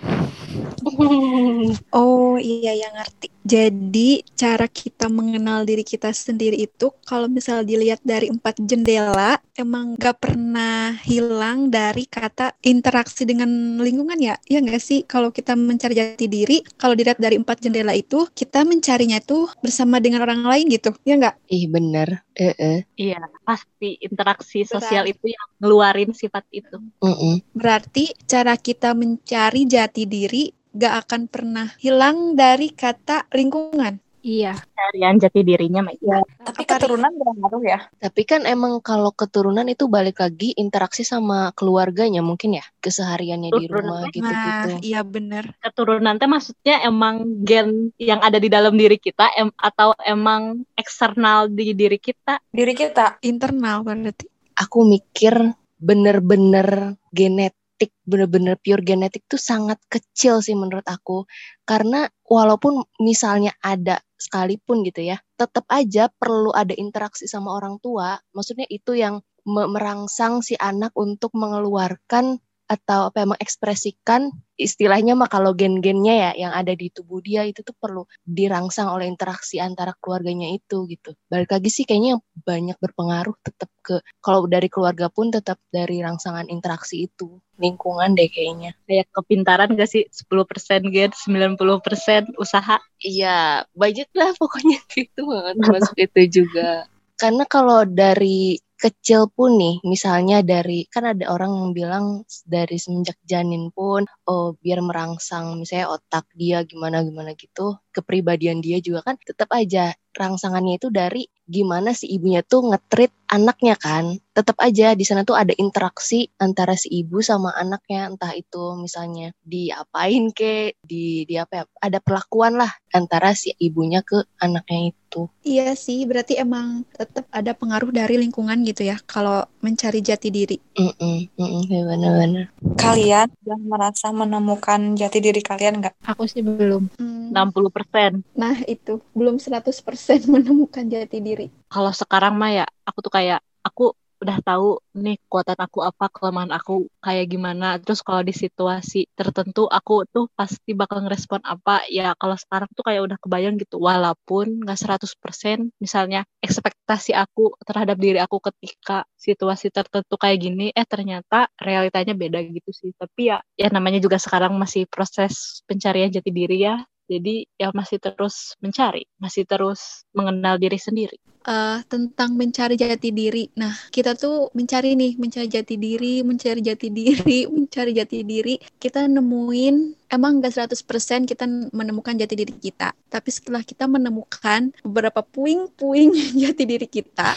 oh 1.91 2.39
iya 2.39 2.71
yang 2.71 2.95
ngerti. 2.95 3.27
Jadi 3.43 4.23
cara 4.31 4.63
kita 4.71 5.11
mengenal 5.11 5.67
diri 5.67 5.83
kita 5.83 6.07
sendiri 6.15 6.55
itu 6.55 6.87
kalau 7.03 7.27
misal 7.27 7.67
dilihat 7.67 7.99
dari 7.99 8.31
empat 8.31 8.63
jendela 8.63 9.43
emang 9.59 9.99
gak 9.99 10.23
pernah 10.23 10.95
hilang 11.03 11.67
dari 11.67 12.07
kata 12.07 12.55
interaksi 12.63 13.27
dengan 13.27 13.75
lingkungan 13.83 14.15
ya. 14.23 14.39
Ya 14.47 14.63
nggak 14.63 14.79
sih 14.79 15.03
kalau 15.03 15.35
kita 15.35 15.51
mencari 15.59 15.91
jati 15.91 16.31
diri 16.31 16.63
kalau 16.79 16.95
dilihat 16.95 17.19
dari 17.19 17.35
empat 17.35 17.59
jendela 17.59 17.91
itu 17.91 18.23
kita 18.31 18.63
mencarinya 18.63 19.19
itu 19.19 19.51
bersama 19.59 19.99
dengan 19.99 20.23
orang 20.23 20.47
lain 20.47 20.71
gitu. 20.71 20.95
Ya 21.03 21.19
nggak? 21.19 21.35
Ih 21.51 21.67
bener. 21.67 22.23
E 22.39 22.55
-e. 22.55 22.73
Iya 22.95 23.19
pasti 23.43 23.99
interaksi 23.99 24.63
sosial 24.63 25.03
Berarti. 25.03 25.19
itu 25.19 25.25
yang 25.35 25.47
ngeluarin 25.59 26.11
sifat 26.15 26.47
itu. 26.55 26.77
Mm 27.03 27.15
-mm. 27.19 27.35
Berarti 27.51 28.15
cara 28.23 28.55
kita 28.61 28.93
mencari 28.93 29.65
jati 29.67 30.05
diri 30.05 30.53
gak 30.71 31.07
akan 31.07 31.21
pernah 31.27 31.67
hilang 31.81 32.39
dari 32.39 32.71
kata 32.71 33.27
lingkungan. 33.35 33.99
Iya. 34.21 34.53
Carian 34.77 35.17
jati 35.17 35.41
dirinya, 35.41 35.81
Ya. 35.97 36.21
Tapi 36.45 36.61
keturunan 36.69 37.09
ngaruh 37.09 37.63
ya. 37.65 37.89
Tapi 37.97 38.21
kan 38.21 38.45
emang 38.45 38.77
kalau 38.85 39.09
keturunan 39.09 39.65
itu 39.65 39.89
balik 39.89 40.21
lagi 40.21 40.53
interaksi 40.53 41.01
sama 41.01 41.49
keluarganya 41.57 42.21
mungkin 42.21 42.61
ya, 42.61 42.65
kesehariannya 42.85 43.49
di 43.49 43.65
rumah 43.65 44.05
gitu-gitu. 44.13 44.77
Nah, 44.77 44.79
iya 44.85 45.01
bener. 45.01 45.57
Keturunan 45.57 46.21
teh 46.21 46.29
maksudnya 46.29 46.85
emang 46.85 47.25
gen 47.41 47.89
yang 47.97 48.21
ada 48.21 48.37
di 48.37 48.45
dalam 48.45 48.77
diri 48.77 49.01
kita 49.01 49.33
em 49.33 49.49
atau 49.57 49.97
emang 50.05 50.69
eksternal 50.77 51.49
di 51.49 51.73
diri 51.73 51.97
kita? 51.97 52.37
Diri 52.53 52.77
kita. 52.77 53.17
Internal 53.25 53.81
berarti. 53.81 54.29
Aku 54.53 54.85
mikir 54.85 55.33
bener-bener 55.81 56.93
genetik, 57.09 57.57
bener-bener 58.05 58.59
pure 58.61 58.85
genetik 58.85 59.25
tuh 59.25 59.41
sangat 59.41 59.81
kecil 59.89 60.45
sih 60.45 60.53
menurut 60.53 60.85
aku. 60.85 61.25
Karena 61.65 62.05
walaupun 62.27 62.85
misalnya 63.01 63.55
ada 63.65 63.97
sekalipun 64.19 64.85
gitu 64.85 65.01
ya, 65.01 65.17
tetap 65.39 65.65
aja 65.73 66.11
perlu 66.13 66.53
ada 66.53 66.77
interaksi 66.77 67.25
sama 67.25 67.57
orang 67.57 67.81
tua. 67.81 68.19
Maksudnya 68.37 68.69
itu 68.69 68.93
yang 68.93 69.23
merangsang 69.47 70.45
si 70.45 70.53
anak 70.59 70.93
untuk 70.93 71.33
mengeluarkan 71.33 72.37
atau 72.71 73.11
apa 73.11 73.27
ya, 73.27 73.27
mengekspresikan 73.35 74.31
istilahnya 74.55 75.11
mah 75.19 75.27
kalau 75.27 75.51
gen-gennya 75.51 76.15
ya 76.15 76.31
yang 76.47 76.53
ada 76.55 76.71
di 76.71 76.87
tubuh 76.87 77.19
dia 77.19 77.43
itu 77.43 77.59
tuh 77.67 77.75
perlu 77.75 78.07
dirangsang 78.23 78.87
oleh 78.87 79.11
interaksi 79.11 79.59
antara 79.59 79.91
keluarganya 79.99 80.47
itu 80.47 80.87
gitu. 80.87 81.11
Balik 81.27 81.51
lagi 81.51 81.67
sih 81.67 81.83
kayaknya 81.83 82.15
yang 82.15 82.23
banyak 82.47 82.77
berpengaruh 82.79 83.35
tetap 83.43 83.67
ke 83.83 83.99
kalau 84.23 84.47
dari 84.47 84.71
keluarga 84.71 85.11
pun 85.11 85.33
tetap 85.35 85.59
dari 85.67 85.99
rangsangan 85.99 86.47
interaksi 86.47 87.11
itu 87.11 87.43
lingkungan 87.59 88.15
deh 88.15 88.31
kayaknya. 88.31 88.71
Kayak 88.87 89.11
kepintaran 89.11 89.75
gak 89.75 89.91
sih 89.91 90.07
10% 90.07 90.87
gen, 90.87 91.11
90% 91.11 92.31
usaha? 92.39 92.79
Iya, 93.03 93.67
budget 93.75 94.07
lah 94.15 94.31
pokoknya 94.39 94.79
gitu 94.95 95.27
banget 95.27 95.55
masuk 95.59 95.97
itu 95.99 96.21
juga. 96.41 96.87
Karena 97.19 97.45
kalau 97.45 97.85
dari 97.85 98.57
kecil 98.81 99.29
pun 99.29 99.61
nih, 99.61 99.77
misalnya 99.85 100.41
dari 100.41 100.89
kan 100.89 101.13
ada 101.13 101.29
orang 101.29 101.53
yang 101.53 101.69
bilang 101.77 102.05
dari 102.49 102.81
semenjak 102.81 103.21
janin 103.29 103.69
pun, 103.69 104.09
oh 104.25 104.57
biar 104.57 104.81
merangsang 104.81 105.61
misalnya 105.61 105.93
otak 105.93 106.25
dia 106.33 106.65
gimana 106.65 107.05
gimana 107.05 107.37
gitu, 107.37 107.77
kepribadian 107.93 108.59
dia 108.65 108.81
juga 108.81 109.05
kan 109.05 109.15
tetap 109.21 109.53
aja 109.53 109.93
rangsangannya 110.11 110.75
itu 110.75 110.91
dari 110.91 111.23
gimana 111.47 111.91
si 111.91 112.07
ibunya 112.07 112.43
tuh 112.43 112.71
ngetrit 112.71 113.11
anaknya 113.27 113.75
kan. 113.79 114.19
Tetap 114.31 114.55
aja 114.63 114.95
di 114.95 115.03
sana 115.03 115.27
tuh 115.27 115.35
ada 115.35 115.51
interaksi 115.55 116.31
antara 116.39 116.79
si 116.79 116.87
ibu 117.03 117.19
sama 117.19 117.51
anaknya 117.55 118.07
entah 118.11 118.31
itu 118.31 118.79
misalnya 118.79 119.35
diapain 119.43 120.31
ke 120.31 120.75
di 120.79 121.27
di 121.27 121.35
apa 121.35 121.63
ya 121.63 121.65
ada 121.83 121.99
perlakuan 121.99 122.55
lah 122.55 122.71
antara 122.95 123.35
si 123.35 123.51
ibunya 123.59 123.99
ke 124.03 124.23
anaknya 124.39 124.95
itu. 124.95 125.27
Iya 125.43 125.75
sih 125.75 126.07
berarti 126.07 126.39
emang 126.39 126.87
tetap 126.95 127.27
ada 127.31 127.51
pengaruh 127.51 127.91
dari 127.91 128.15
lingkungan 128.19 128.63
ya 128.79 128.95
kalau 129.03 129.43
mencari 129.59 129.99
jati 129.99 130.31
diri. 130.31 130.55
Mm 130.79 130.95
-mm, 130.95 131.17
mm 131.35 131.43
-mm, 131.43 131.61
ya 131.67 131.81
benar-benar. 131.83 132.45
Kalian 132.79 133.27
sudah 133.43 133.59
merasa 133.59 134.07
menemukan 134.15 134.95
jati 134.95 135.19
diri 135.19 135.43
kalian 135.43 135.83
nggak? 135.83 135.99
Aku 136.07 136.23
sih 136.31 136.39
belum. 136.39 136.87
Hmm. 136.95 137.35
60% 137.35 138.23
nah 138.39 138.55
itu. 138.63 139.03
Belum 139.11 139.35
100% 139.35 140.23
menemukan 140.33 140.87
jati 140.87 141.19
diri. 141.19 141.47
Kalau 141.67 141.91
sekarang 141.91 142.39
mah 142.39 142.63
ya 142.63 142.65
aku 142.87 143.03
tuh 143.03 143.11
kayak 143.11 143.43
aku 143.61 143.93
udah 144.21 144.37
tahu 144.45 144.77
nih 145.03 145.17
kekuatan 145.25 145.57
aku 145.65 145.79
apa, 145.89 146.05
kelemahan 146.13 146.51
aku 146.53 146.85
kayak 147.01 147.25
gimana. 147.33 147.65
Terus 147.81 148.01
kalau 148.05 148.21
di 148.21 148.33
situasi 148.35 149.09
tertentu 149.17 149.65
aku 149.65 150.05
tuh 150.13 150.25
pasti 150.37 150.71
bakal 150.77 151.01
ngerespon 151.05 151.41
apa. 151.43 151.81
Ya 151.89 152.13
kalau 152.21 152.37
sekarang 152.37 152.69
tuh 152.77 152.83
kayak 152.87 153.01
udah 153.07 153.17
kebayang 153.23 153.55
gitu. 153.61 153.81
Walaupun 153.81 154.61
nggak 154.65 154.77
100% 154.77 155.73
misalnya 155.81 156.21
ekspektasi 156.45 157.11
aku 157.17 157.53
terhadap 157.65 157.97
diri 157.97 158.19
aku 158.21 158.37
ketika 158.53 159.03
situasi 159.17 159.73
tertentu 159.73 160.13
kayak 160.21 160.37
gini, 160.41 160.65
eh 160.75 160.85
ternyata 160.85 161.49
realitanya 161.57 162.13
beda 162.13 162.39
gitu 162.45 162.69
sih. 162.73 162.91
Tapi 162.97 163.21
ya 163.33 163.37
ya 163.57 163.67
namanya 163.73 163.97
juga 164.03 164.17
sekarang 164.21 164.53
masih 164.61 164.85
proses 164.89 165.65
pencarian 165.65 166.09
jati 166.13 166.29
diri 166.29 166.57
ya. 166.67 166.77
Jadi 167.11 167.43
ya 167.59 167.75
masih 167.75 167.99
terus 167.99 168.55
mencari, 168.63 169.03
masih 169.19 169.43
terus 169.43 170.07
mengenal 170.15 170.55
diri 170.55 170.79
sendiri. 170.79 171.19
Uh, 171.43 171.83
tentang 171.91 172.39
mencari 172.39 172.79
jati 172.79 173.11
diri. 173.11 173.51
Nah, 173.59 173.75
kita 173.91 174.15
tuh 174.15 174.47
mencari 174.55 174.95
nih, 174.95 175.19
mencari 175.19 175.51
jati 175.51 175.75
diri, 175.75 176.23
mencari 176.23 176.63
jati 176.63 176.87
diri, 176.87 177.43
mencari 177.51 177.91
jati 177.91 178.23
diri. 178.23 178.55
Kita 178.79 179.11
nemuin 179.11 180.07
emang 180.07 180.39
gak 180.39 180.71
100% 180.71 181.27
kita 181.27 181.49
menemukan 181.75 182.15
jati 182.15 182.35
diri 182.39 182.55
kita. 182.55 182.95
Tapi 183.11 183.29
setelah 183.33 183.65
kita 183.67 183.91
menemukan 183.91 184.71
beberapa 184.79 185.19
puing-puing 185.19 186.15
jati 186.47 186.63
diri 186.63 186.87
kita, 186.87 187.35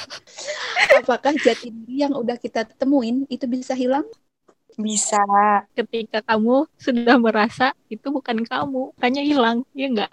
apakah 1.03 1.35
jati 1.35 1.75
diri 1.75 2.07
yang 2.07 2.15
udah 2.15 2.39
kita 2.39 2.63
temuin 2.79 3.27
itu 3.27 3.51
bisa 3.51 3.75
hilang? 3.75 4.07
Bisa. 4.79 5.23
Ketika 5.75 6.23
kamu 6.25 6.67
sudah 6.79 7.17
merasa 7.19 7.73
itu 7.87 8.11
bukan 8.11 8.43
kamu, 8.43 8.95
hanya 9.03 9.23
hilang, 9.23 9.63
ya 9.77 9.87
enggak? 9.91 10.13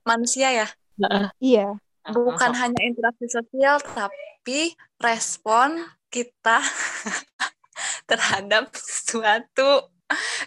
manusia 0.08 0.50
ya? 0.50 0.68
Uh, 0.98 1.28
iya. 1.44 1.76
Bukan 2.08 2.52
uh, 2.52 2.58
hanya 2.64 2.82
interaksi 2.84 3.28
sosial 3.28 3.84
tapi 3.84 4.76
respon 5.00 5.84
kita 6.08 6.64
terhadap 8.10 8.72
sesuatu 8.76 9.94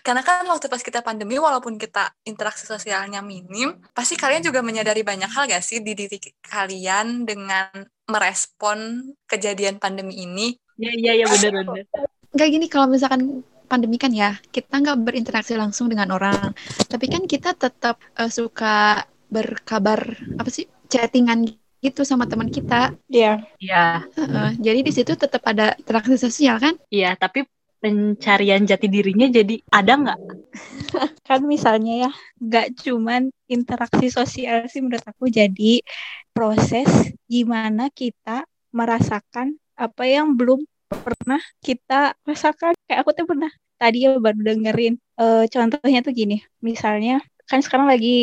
karena 0.04 0.22
kan 0.22 0.46
waktu 0.46 0.70
pas 0.70 0.82
kita 0.82 1.02
pandemi 1.02 1.40
walaupun 1.40 1.80
kita 1.80 2.14
interaksi 2.22 2.68
sosialnya 2.68 3.24
minim, 3.24 3.74
pasti 3.90 4.14
kalian 4.14 4.44
juga 4.44 4.62
menyadari 4.62 5.02
banyak 5.02 5.26
hal 5.26 5.50
gak 5.50 5.64
sih 5.64 5.82
di 5.82 5.98
diri 5.98 6.18
kalian 6.46 7.26
dengan 7.26 7.70
merespon 8.06 9.10
kejadian 9.26 9.82
pandemi 9.82 10.22
ini. 10.22 10.54
Iya 10.78 10.92
iya 10.94 11.12
iya 11.22 11.26
benar 11.26 11.52
benar. 11.64 11.84
Kayak 12.36 12.50
gini 12.52 12.66
kalau 12.68 12.86
misalkan 12.86 13.42
pandemi 13.66 13.98
kan 13.98 14.14
ya 14.14 14.38
kita 14.54 14.78
nggak 14.78 15.02
berinteraksi 15.02 15.58
langsung 15.58 15.90
dengan 15.90 16.14
orang, 16.14 16.54
tapi 16.86 17.10
kan 17.10 17.26
kita 17.26 17.52
tetap 17.52 17.98
uh, 18.16 18.30
suka 18.30 19.04
berkabar 19.26 20.16
apa 20.38 20.48
sih 20.48 20.70
chattingan 20.86 21.50
gitu 21.82 22.02
sama 22.02 22.26
teman 22.26 22.48
kita. 22.48 22.94
Iya. 23.10 23.42
Iya. 23.60 24.06
Uh, 24.16 24.50
jadi 24.58 24.80
di 24.80 24.92
situ 24.94 25.12
tetap 25.14 25.42
ada 25.44 25.74
interaksi 25.76 26.16
sosial 26.16 26.56
kan? 26.58 26.74
Iya, 26.88 27.14
tapi 27.18 27.44
pencarian 27.76 28.64
jati 28.64 28.88
dirinya 28.88 29.28
jadi 29.28 29.60
ada 29.70 29.92
nggak? 29.94 30.20
kan 31.28 31.40
misalnya 31.44 32.08
ya 32.08 32.10
nggak 32.40 32.66
cuman 32.82 33.28
interaksi 33.46 34.08
sosial 34.08 34.66
sih 34.66 34.80
menurut 34.80 35.04
aku 35.04 35.28
jadi 35.28 35.84
proses 36.32 36.88
gimana 37.28 37.92
kita 37.92 38.48
merasakan 38.72 39.56
apa 39.76 40.04
yang 40.08 40.34
belum 40.34 40.64
pernah 40.90 41.42
kita 41.62 42.14
rasakan 42.22 42.72
kayak 42.86 43.00
aku 43.02 43.10
tuh 43.14 43.26
pernah 43.26 43.50
tadi 43.76 44.08
ya 44.08 44.16
baru 44.16 44.40
dengerin 44.40 44.94
uh, 45.20 45.44
contohnya 45.50 46.00
tuh 46.00 46.12
gini 46.16 46.40
misalnya 46.64 47.20
kan 47.46 47.62
sekarang 47.62 47.86
lagi 47.86 48.18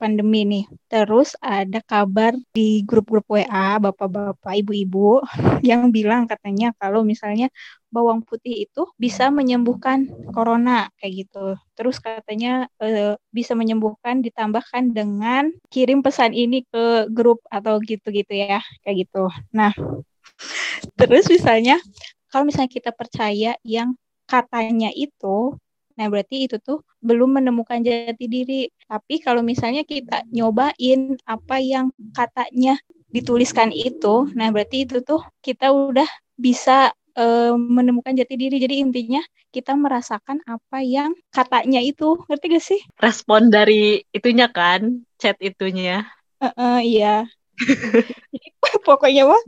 pandemi 0.00 0.48
nih. 0.48 0.64
Terus 0.88 1.36
ada 1.44 1.80
kabar 1.84 2.32
di 2.56 2.80
grup-grup 2.88 3.28
WA 3.28 3.76
bapak-bapak, 3.76 4.64
ibu-ibu 4.64 5.20
yang 5.68 5.92
bilang 5.92 6.24
katanya 6.24 6.72
kalau 6.80 7.04
misalnya 7.04 7.52
bawang 7.92 8.24
putih 8.24 8.68
itu 8.68 8.88
bisa 9.00 9.28
menyembuhkan 9.32 10.08
corona 10.32 10.88
kayak 11.00 11.28
gitu. 11.28 11.56
Terus 11.76 12.00
katanya 12.00 12.68
e, 12.80 13.16
bisa 13.32 13.52
menyembuhkan 13.52 14.24
ditambahkan 14.24 14.92
dengan 14.92 15.52
kirim 15.72 16.00
pesan 16.00 16.32
ini 16.32 16.64
ke 16.68 17.08
grup 17.12 17.44
atau 17.52 17.80
gitu-gitu 17.80 18.32
ya, 18.36 18.60
kayak 18.84 19.08
gitu. 19.08 19.28
Nah, 19.52 19.72
terus 20.94 21.26
misalnya 21.26 21.82
kalau 22.30 22.46
misalnya 22.46 22.70
kita 22.70 22.90
percaya 22.94 23.58
yang 23.66 23.98
katanya 24.26 24.90
itu 24.94 25.58
Nah, 25.96 26.12
berarti 26.12 26.44
itu 26.44 26.60
tuh 26.60 26.84
belum 27.00 27.40
menemukan 27.40 27.80
jati 27.80 28.28
diri. 28.28 28.68
Tapi 28.84 29.16
kalau 29.24 29.40
misalnya 29.40 29.82
kita 29.82 30.28
nyobain 30.28 31.16
apa 31.24 31.56
yang 31.56 31.88
katanya 32.12 32.76
dituliskan 33.08 33.72
itu, 33.72 34.28
nah 34.36 34.52
berarti 34.52 34.84
itu 34.84 35.00
tuh 35.00 35.24
kita 35.40 35.72
udah 35.72 36.06
bisa 36.36 36.92
uh, 37.16 37.56
menemukan 37.56 38.12
jati 38.12 38.36
diri. 38.36 38.60
Jadi 38.60 38.84
intinya 38.84 39.24
kita 39.48 39.72
merasakan 39.72 40.44
apa 40.44 40.84
yang 40.84 41.16
katanya 41.32 41.80
itu. 41.80 42.20
Ngerti 42.28 42.46
gak 42.52 42.64
sih? 42.64 42.80
Respon 43.00 43.48
dari 43.48 44.04
itunya 44.12 44.52
kan, 44.52 45.00
chat 45.16 45.40
itunya. 45.40 46.04
Uh, 46.44 46.52
uh, 46.60 46.76
iya. 46.84 47.24
Jadi, 48.36 48.48
pokoknya 48.84 49.32
mah 49.32 49.40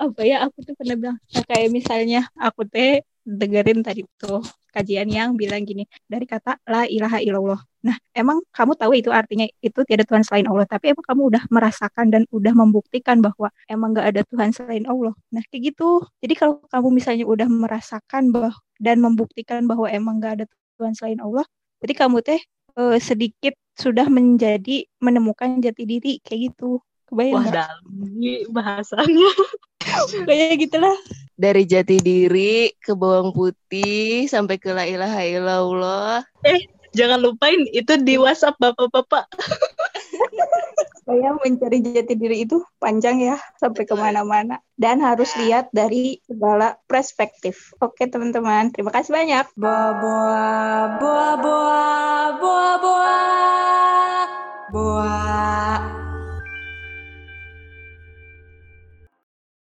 apa 0.00 0.20
ya 0.24 0.36
aku 0.48 0.64
tuh 0.64 0.74
pernah 0.78 0.96
bilang 0.96 1.18
nah, 1.20 1.44
kayak 1.44 1.68
misalnya 1.68 2.20
aku 2.40 2.64
teh 2.64 3.04
dengerin 3.20 3.84
tadi 3.84 4.02
tuh 4.16 4.40
kajian 4.72 5.06
yang 5.10 5.36
bilang 5.36 5.66
gini 5.66 5.84
dari 6.06 6.24
kata 6.24 6.56
la 6.64 6.86
ilaha 6.86 7.18
illallah. 7.20 7.60
Nah, 7.80 7.96
emang 8.12 8.44
kamu 8.52 8.76
tahu 8.76 8.92
itu 8.92 9.10
artinya 9.10 9.48
itu 9.64 9.80
tiada 9.88 10.04
Tuhan 10.04 10.22
selain 10.22 10.46
Allah, 10.46 10.68
tapi 10.68 10.92
emang 10.92 11.04
kamu 11.04 11.22
udah 11.32 11.42
merasakan 11.48 12.06
dan 12.12 12.22
udah 12.30 12.52
membuktikan 12.52 13.24
bahwa 13.24 13.48
emang 13.66 13.96
gak 13.96 14.14
ada 14.14 14.22
Tuhan 14.28 14.52
selain 14.52 14.84
Allah. 14.84 15.16
Nah, 15.32 15.42
kayak 15.48 15.74
gitu. 15.74 16.04
Jadi 16.20 16.34
kalau 16.36 16.60
kamu 16.68 16.88
misalnya 16.92 17.24
udah 17.24 17.48
merasakan 17.48 18.30
bahwa 18.30 18.52
dan 18.80 19.00
membuktikan 19.00 19.64
bahwa 19.64 19.88
emang 19.88 20.20
gak 20.20 20.32
ada 20.40 20.46
Tuhan 20.76 20.92
selain 20.96 21.20
Allah, 21.20 21.44
jadi 21.80 21.92
kamu 21.96 22.16
teh 22.24 22.40
eh, 22.76 22.98
sedikit 23.00 23.54
sudah 23.76 24.06
menjadi 24.12 24.84
menemukan 25.00 25.60
jati 25.64 25.84
diri 25.88 26.20
kayak 26.20 26.52
gitu. 26.52 26.84
Kebayang 27.08 27.42
Wah, 27.42 27.48
dalam 27.48 27.80
bahasanya. 28.54 29.30
kayak 30.28 30.56
gitulah. 30.60 30.96
Dari 31.40 31.64
jati 31.64 31.96
diri 31.96 32.68
ke 32.76 32.92
bawang 32.92 33.32
putih 33.32 34.28
sampai 34.28 34.60
ke 34.60 34.76
la 34.76 34.84
ilaha 34.84 35.20
illallah. 35.24 36.16
Eh 36.44 36.68
jangan 36.92 37.22
lupain 37.22 37.64
itu 37.72 37.96
di 38.02 38.20
WhatsApp 38.20 38.60
bapak-bapak. 38.60 39.24
Saya 41.08 41.34
mencari 41.42 41.80
jati 41.82 42.14
diri 42.14 42.44
itu 42.44 42.62
panjang 42.78 43.18
ya 43.24 43.36
sampai 43.58 43.88
ke 43.88 43.96
mana-mana. 43.96 44.60
Dan 44.76 45.00
harus 45.00 45.32
lihat 45.40 45.72
dari 45.72 46.20
segala 46.28 46.76
perspektif. 46.86 47.72
Oke 47.80 48.06
teman-teman, 48.06 48.70
terima 48.70 48.92
kasih 48.92 49.16
banyak. 49.16 49.48
Boa 49.56 49.96
boa 49.96 50.48
boa 51.00 51.30
boa 51.40 51.80
boa 52.36 52.68
boa 52.78 53.18
boa. 54.70 55.89